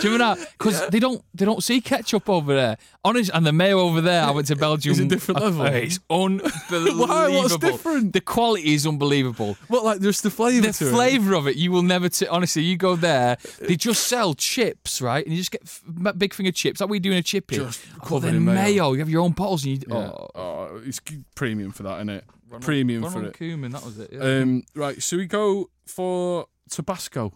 Do 0.00 0.08
you 0.08 0.12
remember 0.14 0.40
that? 0.40 0.52
Because 0.56 0.86
they 0.88 1.00
don't 1.00 1.22
they 1.34 1.44
don't 1.44 1.62
see 1.62 1.80
ketchup 1.80 2.28
over 2.30 2.54
there. 2.54 2.78
Honest, 3.04 3.30
and 3.34 3.44
the 3.44 3.52
mayo 3.52 3.80
over 3.80 4.00
there. 4.00 4.22
I 4.24 4.30
went 4.30 4.46
to 4.46 4.56
Belgium. 4.56 4.92
Is 4.92 5.00
it 5.00 5.08
different 5.08 5.40
level? 5.42 5.66
It's 5.66 5.98
unbelievable. 6.08 7.06
Why? 7.08 7.28
What's 7.30 7.56
different? 7.58 8.12
The 8.12 8.20
quality 8.20 8.72
is 8.74 8.86
unbelievable. 8.86 9.56
What 9.68 9.84
like 9.84 9.98
there's 9.98 10.20
the 10.20 10.30
flavour 10.30 10.66
The 10.68 10.72
to 10.74 10.88
it. 10.88 10.90
flavour 10.92 11.34
of 11.34 11.46
it, 11.48 11.56
you 11.56 11.72
will 11.72 11.82
never. 11.82 12.08
T- 12.08 12.26
honestly, 12.28 12.62
you 12.62 12.76
go 12.76 12.96
there, 12.96 13.36
they 13.60 13.76
just 13.76 14.06
sell 14.06 14.34
chips, 14.34 15.02
right? 15.02 15.24
And 15.26 15.34
you 15.34 15.40
just 15.40 15.50
get 15.50 15.62
f- 15.64 16.16
big 16.16 16.32
finger 16.32 16.52
chips, 16.52 16.80
like 16.80 16.88
we 16.90 17.00
do 17.00 17.10
in 17.10 17.18
a 17.18 17.22
chip 17.22 17.52
in. 17.52 17.58
Just 17.58 17.80
covered 18.02 18.28
then 18.28 18.36
in 18.36 18.44
mayo. 18.44 18.92
You 18.92 19.00
have 19.00 19.10
your 19.10 19.22
own 19.22 19.32
bottles, 19.32 19.64
and 19.64 19.72
you. 19.74 19.80
Yeah. 19.88 19.96
Oh, 19.96 20.30
Oh, 20.36 20.80
it's 20.86 21.00
premium 21.34 21.72
for 21.72 21.82
that, 21.82 21.96
isn't 21.96 22.08
it? 22.10 22.24
premium 22.60 23.02
for 23.02 23.08
Ronald 23.18 23.34
it. 23.34 23.38
Koeman, 23.40 23.72
that 23.72 23.84
was 23.84 23.98
it. 23.98 24.10
Yeah, 24.12 24.20
Um, 24.20 24.62
right, 24.76 25.02
so 25.02 25.16
we 25.16 25.26
go 25.26 25.70
for 25.86 26.46
Tabasco. 26.70 27.32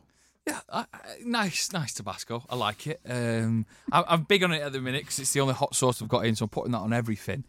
yeah 0.46 0.60
I, 0.72 0.80
I, 0.92 0.98
nice, 1.24 1.72
nice 1.72 1.94
Tabasco. 1.94 2.44
I 2.48 2.54
like 2.56 2.86
it. 2.86 3.00
Um, 3.08 3.66
I, 3.92 4.04
I'm 4.08 4.22
big 4.22 4.42
on 4.44 4.52
it 4.52 4.62
at 4.62 4.72
the 4.72 4.80
minute 4.80 5.02
because 5.02 5.18
it's 5.18 5.32
the 5.32 5.40
only 5.40 5.54
hot 5.54 5.74
sauce 5.74 6.00
I've 6.02 6.08
got 6.08 6.24
in, 6.26 6.34
so 6.36 6.44
I'm 6.44 6.48
putting 6.48 6.72
that 6.72 6.78
on 6.78 6.92
everything. 6.92 7.44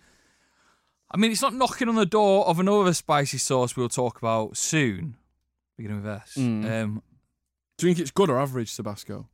I 1.12 1.18
mean, 1.18 1.32
it's 1.32 1.42
not 1.42 1.54
knocking 1.56 1.90
on 1.90 1.96
the 1.96 2.06
door 2.06 2.46
of 2.48 2.60
another 2.60 2.94
spicy 2.94 3.38
sauce 3.40 3.76
we'll 3.76 3.90
talk 3.90 4.20
about 4.20 4.58
soon. 4.58 5.16
Beginning 5.78 6.04
with 6.04 6.12
S. 6.12 6.36
Mm. 6.38 6.84
Um, 6.84 7.04
Do 7.78 7.88
you 7.88 7.94
think 7.94 8.02
it's 8.02 8.12
good 8.12 8.30
or 8.30 8.40
average 8.40 8.76
Tabasco? 8.76 9.28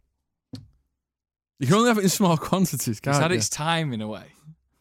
You 1.59 1.67
can 1.67 1.75
only 1.75 1.89
have 1.89 1.97
it 1.97 2.03
in 2.03 2.09
small 2.09 2.37
quantities, 2.49 2.99
can't 2.99 3.15
it's 3.15 3.21
had 3.21 3.31
you? 3.31 3.37
its 3.37 3.49
time 3.49 3.91
in 3.93 4.01
a 4.01 4.07
way. 4.07 4.25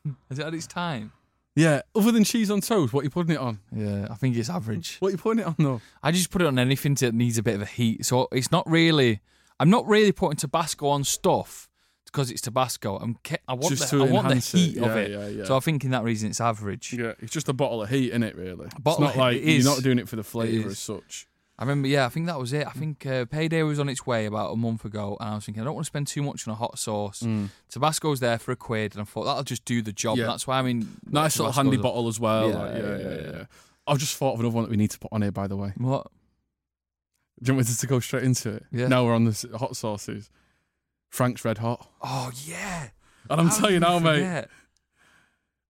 Has 0.28 0.38
it 0.38 0.44
had 0.44 0.54
its 0.54 0.66
time? 0.66 1.12
Yeah, 1.56 1.82
other 1.94 2.10
than 2.10 2.24
cheese 2.24 2.50
on 2.50 2.60
toast, 2.60 2.92
what 2.92 3.00
are 3.00 3.04
you 3.04 3.10
putting 3.10 3.34
it 3.34 3.38
on? 3.40 3.60
Yeah, 3.74 4.08
I 4.10 4.14
think 4.14 4.36
it's 4.36 4.50
average. 4.50 4.96
What 4.98 5.08
are 5.08 5.12
you 5.12 5.18
putting 5.18 5.40
it 5.42 5.46
on 5.46 5.54
though? 5.58 5.80
I 6.02 6.10
just 6.10 6.30
put 6.30 6.42
it 6.42 6.46
on 6.48 6.58
anything 6.58 6.94
that 6.94 7.14
needs 7.14 7.38
a 7.38 7.42
bit 7.44 7.54
of 7.54 7.62
a 7.62 7.66
heat. 7.66 8.04
So 8.04 8.26
it's 8.32 8.50
not 8.50 8.68
really. 8.68 9.20
I'm 9.60 9.70
not 9.70 9.86
really 9.86 10.10
putting 10.10 10.36
Tabasco 10.36 10.88
on 10.88 11.04
stuff 11.04 11.68
because 12.06 12.30
it's 12.32 12.40
Tabasco. 12.40 12.96
I'm 12.96 13.14
ke- 13.22 13.38
I 13.46 13.54
want 13.54 13.68
Just 13.76 13.88
the, 13.92 13.98
to 13.98 14.04
I 14.04 14.10
want 14.10 14.24
the 14.26 14.32
enhance 14.32 14.52
it. 14.54 14.58
heat 14.58 14.78
of 14.78 14.86
Yeah, 14.86 14.96
it. 14.96 15.10
yeah, 15.12 15.26
yeah. 15.28 15.44
So 15.44 15.56
I 15.56 15.60
think 15.60 15.84
in 15.84 15.92
that 15.92 16.02
reason 16.02 16.28
it's 16.30 16.40
average. 16.40 16.92
Yeah, 16.92 17.12
it's 17.20 17.32
just 17.32 17.48
a 17.48 17.52
bottle 17.52 17.82
of 17.84 17.88
heat, 17.88 18.10
in 18.12 18.24
it? 18.24 18.34
Really, 18.36 18.66
bottle 18.80 18.92
it's 18.92 19.00
not 19.00 19.10
of- 19.10 19.16
like 19.16 19.36
it 19.36 19.44
is. 19.44 19.64
you're 19.64 19.74
not 19.74 19.82
doing 19.84 20.00
it 20.00 20.08
for 20.08 20.16
the 20.16 20.24
flavour 20.24 20.66
is. 20.66 20.72
as 20.72 20.78
such. 20.80 21.28
I 21.56 21.62
remember, 21.62 21.86
yeah, 21.86 22.04
I 22.04 22.08
think 22.08 22.26
that 22.26 22.38
was 22.38 22.52
it. 22.52 22.66
I 22.66 22.70
think 22.72 23.06
uh, 23.06 23.26
Payday 23.26 23.62
was 23.62 23.78
on 23.78 23.88
its 23.88 24.04
way 24.04 24.26
about 24.26 24.52
a 24.52 24.56
month 24.56 24.84
ago, 24.84 25.16
and 25.20 25.28
I 25.30 25.34
was 25.36 25.44
thinking, 25.44 25.60
I 25.60 25.64
don't 25.64 25.74
want 25.74 25.84
to 25.84 25.88
spend 25.88 26.08
too 26.08 26.22
much 26.22 26.48
on 26.48 26.52
a 26.52 26.56
hot 26.56 26.78
sauce. 26.80 27.22
Tabasco's 27.72 28.18
there 28.18 28.38
for 28.38 28.50
a 28.50 28.56
quid, 28.56 28.94
and 28.94 29.02
I 29.02 29.04
thought 29.04 29.24
that'll 29.24 29.44
just 29.44 29.64
do 29.64 29.80
the 29.80 29.92
job. 29.92 30.16
Mm. 30.16 30.20
Yeah. 30.22 30.26
That's 30.26 30.46
why 30.48 30.58
I 30.58 30.62
mean, 30.62 30.88
Nice 31.08 31.38
little 31.38 31.52
handy 31.52 31.76
bottle 31.76 32.08
as 32.08 32.18
well. 32.18 32.48
Yeah, 32.50 32.58
like, 32.58 32.74
yeah, 32.74 32.96
yeah, 32.96 32.98
yeah, 32.98 33.30
yeah. 33.36 33.44
I've 33.86 33.98
just 33.98 34.16
thought 34.16 34.34
of 34.34 34.40
another 34.40 34.54
one 34.54 34.64
that 34.64 34.70
we 34.70 34.76
need 34.76 34.90
to 34.90 34.98
put 34.98 35.12
on 35.12 35.22
here, 35.22 35.30
by 35.30 35.46
the 35.46 35.56
way. 35.56 35.72
What? 35.76 36.08
Do 37.42 37.50
you 37.50 37.56
want 37.56 37.68
me 37.68 37.74
to 37.74 37.86
go 37.86 38.00
straight 38.00 38.24
into 38.24 38.50
it? 38.50 38.64
Yeah. 38.72 38.88
Now 38.88 39.04
we're 39.04 39.14
on 39.14 39.24
the 39.24 39.56
hot 39.58 39.76
sauces. 39.76 40.30
Frank's 41.10 41.44
Red 41.44 41.58
Hot. 41.58 41.88
Oh 42.02 42.32
yeah. 42.44 42.88
And 43.30 43.40
I'm 43.40 43.48
How 43.48 43.56
telling 43.56 43.74
you 43.74 43.80
now, 43.80 43.98
we 43.98 44.04
mate. 44.04 44.46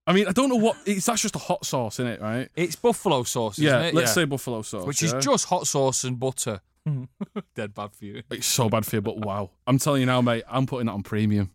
I 0.07 0.13
mean, 0.13 0.27
I 0.27 0.31
don't 0.31 0.49
know 0.49 0.55
what 0.55 0.77
it's. 0.85 1.05
That's 1.07 1.21
just 1.21 1.35
a 1.35 1.39
hot 1.39 1.65
sauce, 1.65 1.99
in 1.99 2.07
it, 2.07 2.21
right? 2.21 2.49
It's 2.55 2.75
buffalo 2.75 3.23
sauce, 3.23 3.57
yeah. 3.57 3.69
isn't 3.77 3.85
it? 3.87 3.93
Let's 3.95 4.09
Yeah. 4.11 4.13
say 4.13 4.25
buffalo 4.25 4.61
sauce, 4.61 4.85
which 4.85 5.01
yeah? 5.01 5.15
is 5.17 5.23
just 5.25 5.45
hot 5.45 5.65
sauce 5.67 6.03
and 6.03 6.19
butter. 6.19 6.61
Dead 7.55 7.73
bad 7.73 7.93
for 7.93 8.05
you. 8.05 8.21
It's 8.29 8.45
so 8.45 8.69
bad 8.69 8.85
for 8.85 8.97
you, 8.97 9.01
but 9.01 9.17
wow! 9.17 9.49
I'm 9.65 9.79
telling 9.79 10.01
you 10.01 10.05
now, 10.05 10.21
mate. 10.21 10.43
I'm 10.47 10.67
putting 10.67 10.85
that 10.85 10.91
on 10.93 11.01
premium. 11.03 11.49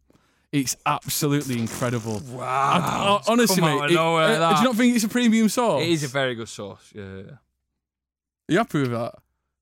It's 0.52 0.76
absolutely 0.84 1.60
incredible. 1.60 2.20
Wow. 2.32 2.42
I- 2.44 3.28
I- 3.28 3.32
honestly, 3.32 3.60
mate. 3.62 3.92
it- 3.92 3.96
uh, 3.96 4.54
do 4.54 4.58
you 4.58 4.64
not 4.64 4.74
think 4.74 4.96
it's 4.96 5.04
a 5.04 5.08
premium 5.08 5.48
sauce? 5.48 5.82
It 5.82 5.88
is 5.90 6.02
a 6.02 6.08
very 6.08 6.34
good 6.34 6.48
sauce. 6.48 6.90
Yeah, 6.92 7.02
yeah. 7.04 7.16
yeah. 7.18 7.30
Are 7.30 7.38
you 8.48 8.58
happy 8.58 8.80
with 8.80 8.90
that? 8.90 9.14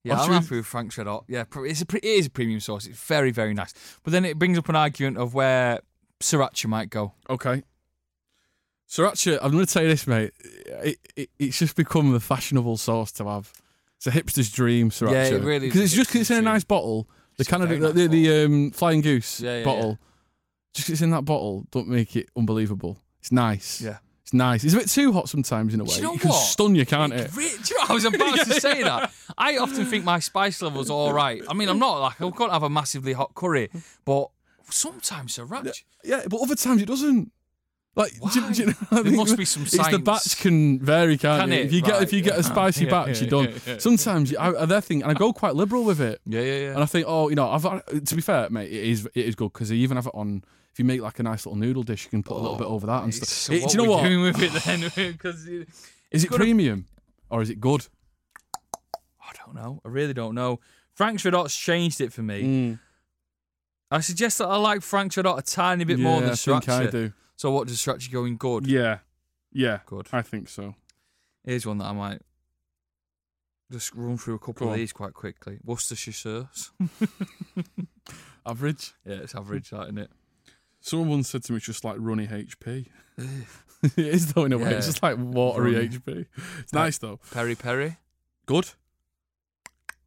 Yeah, 0.05 0.19
I'm 0.19 0.31
we- 0.31 0.35
happy 0.37 0.57
with 0.57 0.65
Frank's 0.67 0.97
Red 0.97 1.07
Hot. 1.09 1.25
Yeah, 1.29 1.45
it's 1.57 1.83
a 1.83 1.97
it 1.97 2.05
is 2.05 2.27
a 2.27 2.31
premium 2.31 2.61
sauce. 2.61 2.87
It's 2.87 2.99
very 2.99 3.33
very 3.33 3.53
nice. 3.53 3.75
But 4.03 4.13
then 4.13 4.25
it 4.25 4.39
brings 4.39 4.57
up 4.57 4.71
an 4.71 4.77
argument 4.77 5.19
of 5.19 5.35
where 5.35 5.81
sriracha 6.21 6.67
might 6.69 6.89
go. 6.89 7.13
Okay. 7.29 7.63
Sriracha, 8.89 9.39
I'm 9.43 9.53
going 9.53 9.67
to 9.67 9.73
tell 9.73 9.83
you 9.83 9.89
this, 9.89 10.07
mate. 10.07 10.33
It, 10.67 10.99
it, 11.15 11.31
it's 11.39 11.59
just 11.59 11.77
become 11.77 12.13
the 12.13 12.21
fashionable 12.21 12.77
sauce 12.79 13.13
to 13.13 13.25
have. 13.27 13.53
It's 13.97 14.07
a 14.07 14.11
hipster's 14.11 14.51
dream, 14.51 14.91
sriracha. 14.91 15.13
Yeah, 15.13 15.25
it 15.37 15.43
really 15.43 15.67
is 15.67 15.73
Because 15.73 15.81
it's 15.83 15.93
just 15.93 16.09
just 16.09 16.13
'cause 16.13 16.21
it's 16.23 16.31
in 16.31 16.39
a 16.39 16.43
nice 16.43 16.65
bottle. 16.65 17.09
The 17.37 17.43
It's 17.43 17.51
kind 17.51 17.63
of 17.65 17.69
the, 17.69 17.93
the, 17.93 18.07
the 18.09 18.45
um, 18.45 18.71
flying 18.71 19.01
goose 19.01 19.41
Yeah, 19.41 19.59
yeah, 19.59 19.65
bottle. 19.65 19.99
Just 20.73 20.91
it's 20.91 21.03
in 21.03 21.11
that 21.11 21.25
bottle, 21.25 21.67
don't 21.71 21.89
make 21.89 22.17
it 22.17 22.29
unbelievable. 22.37 22.99
It's 23.21 23.33
nice. 23.33 23.81
Yeah. 23.81 23.99
It's 24.23 24.33
nice. 24.33 24.63
It's 24.65 24.75
a 24.75 24.77
bit 24.77 24.89
too 24.89 25.13
hot 25.13 25.29
sometimes 25.29 25.75
in 25.75 25.81
a 25.81 25.85
way. 25.85 25.91
Do 25.91 25.97
you 25.97 26.03
know 26.03 26.17
can 26.17 26.31
what? 26.31 26.37
stun 26.37 26.75
you, 26.75 26.85
can't 26.87 27.13
it? 27.13 27.33
Do 27.35 27.41
you 27.41 27.49
know, 27.79 27.85
I 27.89 27.93
was 27.95 28.05
about 28.05 28.39
to 28.39 28.61
say 28.61 28.83
that. 28.85 29.11
I 29.37 29.57
often 29.57 29.85
think 29.87 30.05
my 30.05 30.19
spice 30.19 30.61
level's 30.63 30.91
all 30.91 31.13
right. 31.13 31.43
I 31.49 31.55
mean, 31.55 31.69
I'm 31.69 31.79
not 31.79 31.99
like 32.01 32.21
I 32.21 32.31
can't 32.31 32.53
have 32.53 32.63
a 32.63 32.71
massively 32.71 33.15
hot 33.15 33.35
curry, 33.35 33.71
but 34.05 34.29
sometimes 34.71 35.37
sriracha. 35.37 35.83
Yeah, 36.05 36.23
but 36.29 36.41
other 36.41 36.55
times 36.55 36.83
it 36.83 36.87
doesn't. 36.87 37.33
Like, 37.99 38.13
do 38.33 38.53
do 38.53 38.61
you 38.63 38.67
know, 38.69 38.75
I 38.93 38.95
There 38.95 39.05
think 39.05 39.17
must 39.17 39.37
be 39.37 39.45
some 39.45 39.65
It's 39.65 39.89
the 39.91 39.99
batch 39.99 40.39
can 40.41 40.79
vary, 40.79 41.19
can't 41.19 41.41
Can 41.43 41.53
it? 41.53 41.59
it? 41.61 41.67
If 41.67 41.73
you 41.73 41.83
get 41.83 42.01
if 42.03 42.13
you 42.13 42.21
Right, 42.21 42.25
get 42.31 42.39
a 42.39 42.43
spicy 42.45 42.85
Yeah, 42.87 42.91
batch, 42.91 43.09
yeah, 43.09 43.29
you're 43.29 43.31
done. 43.45 43.53
yeah, 43.55 43.73
yeah. 43.73 43.79
Sometimes 43.79 44.31
you, 44.31 44.39
I, 44.39 44.63
I 44.63 44.67
that 44.67 44.85
thing, 44.85 45.03
and 45.03 45.11
I 45.11 45.15
go 45.15 45.33
quite 45.33 45.57
liberal 45.57 45.83
with 45.85 46.01
it. 46.01 46.21
Yeah, 46.25 46.41
yeah, 46.41 46.59
yeah. 46.59 46.71
And 46.75 46.83
I 46.83 46.87
think, 46.87 47.07
oh, 47.09 47.29
you 47.29 47.35
know, 47.35 47.51
I've 47.51 47.65
to 48.05 48.15
be 48.15 48.23
fair, 48.23 48.49
mate, 48.51 48.71
it 48.71 48.85
is 48.85 49.07
it 49.15 49.27
is 49.27 49.35
good 49.35 49.53
because 49.53 49.69
they 49.71 49.77
even 49.77 49.97
have 49.97 50.07
it 50.07 50.15
on. 50.15 50.45
If 50.73 50.79
you 50.79 50.85
make 50.85 51.01
like 51.03 51.19
a 51.19 51.25
nice 51.25 51.45
little 51.45 51.59
noodle 51.59 51.83
dish, 51.83 52.05
you 52.05 52.11
can 52.11 52.23
put 52.23 52.37
a 52.37 52.41
little 52.41 52.57
bit 52.57 52.67
oh, 52.69 52.75
over 52.75 52.87
that 52.87 53.03
and 53.03 53.13
stuff. 53.13 53.29
so 53.29 53.53
It- 53.53 53.69
do 53.69 53.73
you 53.73 53.77
know 53.79 53.91
we're 53.91 53.97
what? 53.97 54.05
Doing 54.05 54.23
with 54.23 54.43
it 54.45 54.53
then, 54.63 54.81
because 55.13 55.45
Is 56.13 56.23
it 56.25 56.31
gotta- 56.31 56.39
premium 56.45 56.87
or 57.31 57.43
is 57.43 57.51
it 57.51 57.61
good? 57.61 57.87
I 59.21 59.33
don't 59.45 59.57
know. 59.57 59.81
I 59.85 59.89
really 59.89 60.15
don't 60.15 60.37
know. 60.37 60.61
Frank's 60.95 61.25
Redhot's 61.25 61.57
changed 61.57 62.01
it 62.01 62.13
for 62.13 62.23
me. 62.23 62.43
Mm. 62.43 62.79
I 63.91 64.01
suggest 64.01 64.39
that 64.39 64.47
I 64.47 64.57
like 64.57 64.83
Frank's 64.83 65.17
Red 65.17 65.27
Hot 65.27 65.39
a 65.39 65.43
tiny 65.43 65.85
bit 65.85 65.99
more 65.99 66.21
Yeah, 66.21 66.21
than 66.21 66.31
I 66.31 66.35
think 66.37 66.65
Sriracha. 66.65 66.87
I 66.87 66.91
do. 66.91 67.13
So 67.39 67.53
what 67.53 67.69
does 67.69 67.77
Sriracha 67.79 68.11
going 68.11 68.37
good? 68.37 68.67
Yeah, 68.67 68.99
yeah, 69.53 69.79
Good. 69.87 70.09
I 70.13 70.23
think 70.23 70.49
so. 70.49 70.75
Here's 71.45 71.65
one 71.65 71.79
that 71.79 71.85
I 71.87 71.93
might 71.93 72.21
just 73.71 73.95
run 73.95 74.19
through 74.19 74.35
a 74.35 74.39
couple 74.41 74.55
Go 74.55 74.65
of 74.67 74.71
on. 74.73 74.77
these 74.79 74.93
quite 74.93 75.15
quickly. 75.15 75.59
Worcestershire 75.65 76.13
sauce. 76.15 76.73
Average. 78.47 78.95
yeah, 79.05 79.15
it's 79.17 79.35
average, 79.37 79.71
that 79.71 79.83
isn't 79.85 79.99
it? 79.99 80.11
Someone 80.81 81.09
once 81.11 81.29
said 81.29 81.45
to 81.45 81.53
me, 81.53 81.59
it's 81.59 81.67
just 81.67 81.85
like 81.85 81.97
runny 81.99 82.27
HP. 82.27 82.87
it 83.19 83.99
is 83.99 84.33
though 84.33 84.45
in 84.47 84.53
a 84.53 84.59
way. 84.59 84.65
It's 84.75 84.87
Yeah. 84.87 84.91
just 84.93 85.03
like 85.03 85.17
watery 85.19 85.75
Runny. 85.75 85.89
HP. 85.91 86.27
It's 86.61 86.73
nice 86.73 86.99
though. 86.99 87.21
Peri 87.31 87.55
peri. 87.55 87.99
Good. 88.47 88.71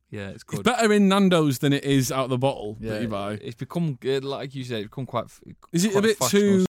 Yeah, 0.09 0.27
it's 0.29 0.35
It's 0.35 0.43
good. 0.43 0.63
better 0.63 0.91
in 0.91 1.07
Nando's 1.07 1.59
than 1.59 1.71
it 1.71 1.83
is 1.85 2.11
out 2.11 2.25
of 2.25 2.29
the 2.31 2.37
bottle 2.37 2.77
yeah, 2.81 2.93
that 2.93 3.01
you 3.03 3.07
buy. 3.07 3.33
It's 3.33 3.55
become 3.55 3.97
uh, 4.05 4.19
like 4.21 4.53
you 4.55 4.63
said. 4.65 4.79
It's 4.79 4.89
become 4.89 5.05
quite. 5.05 5.25
f- 5.25 5.41
Is 5.71 5.85
it 5.85 5.89
a 5.89 5.91
quite 5.93 6.03
bit 6.03 6.17
fashionable 6.17 6.57
too 6.59 6.65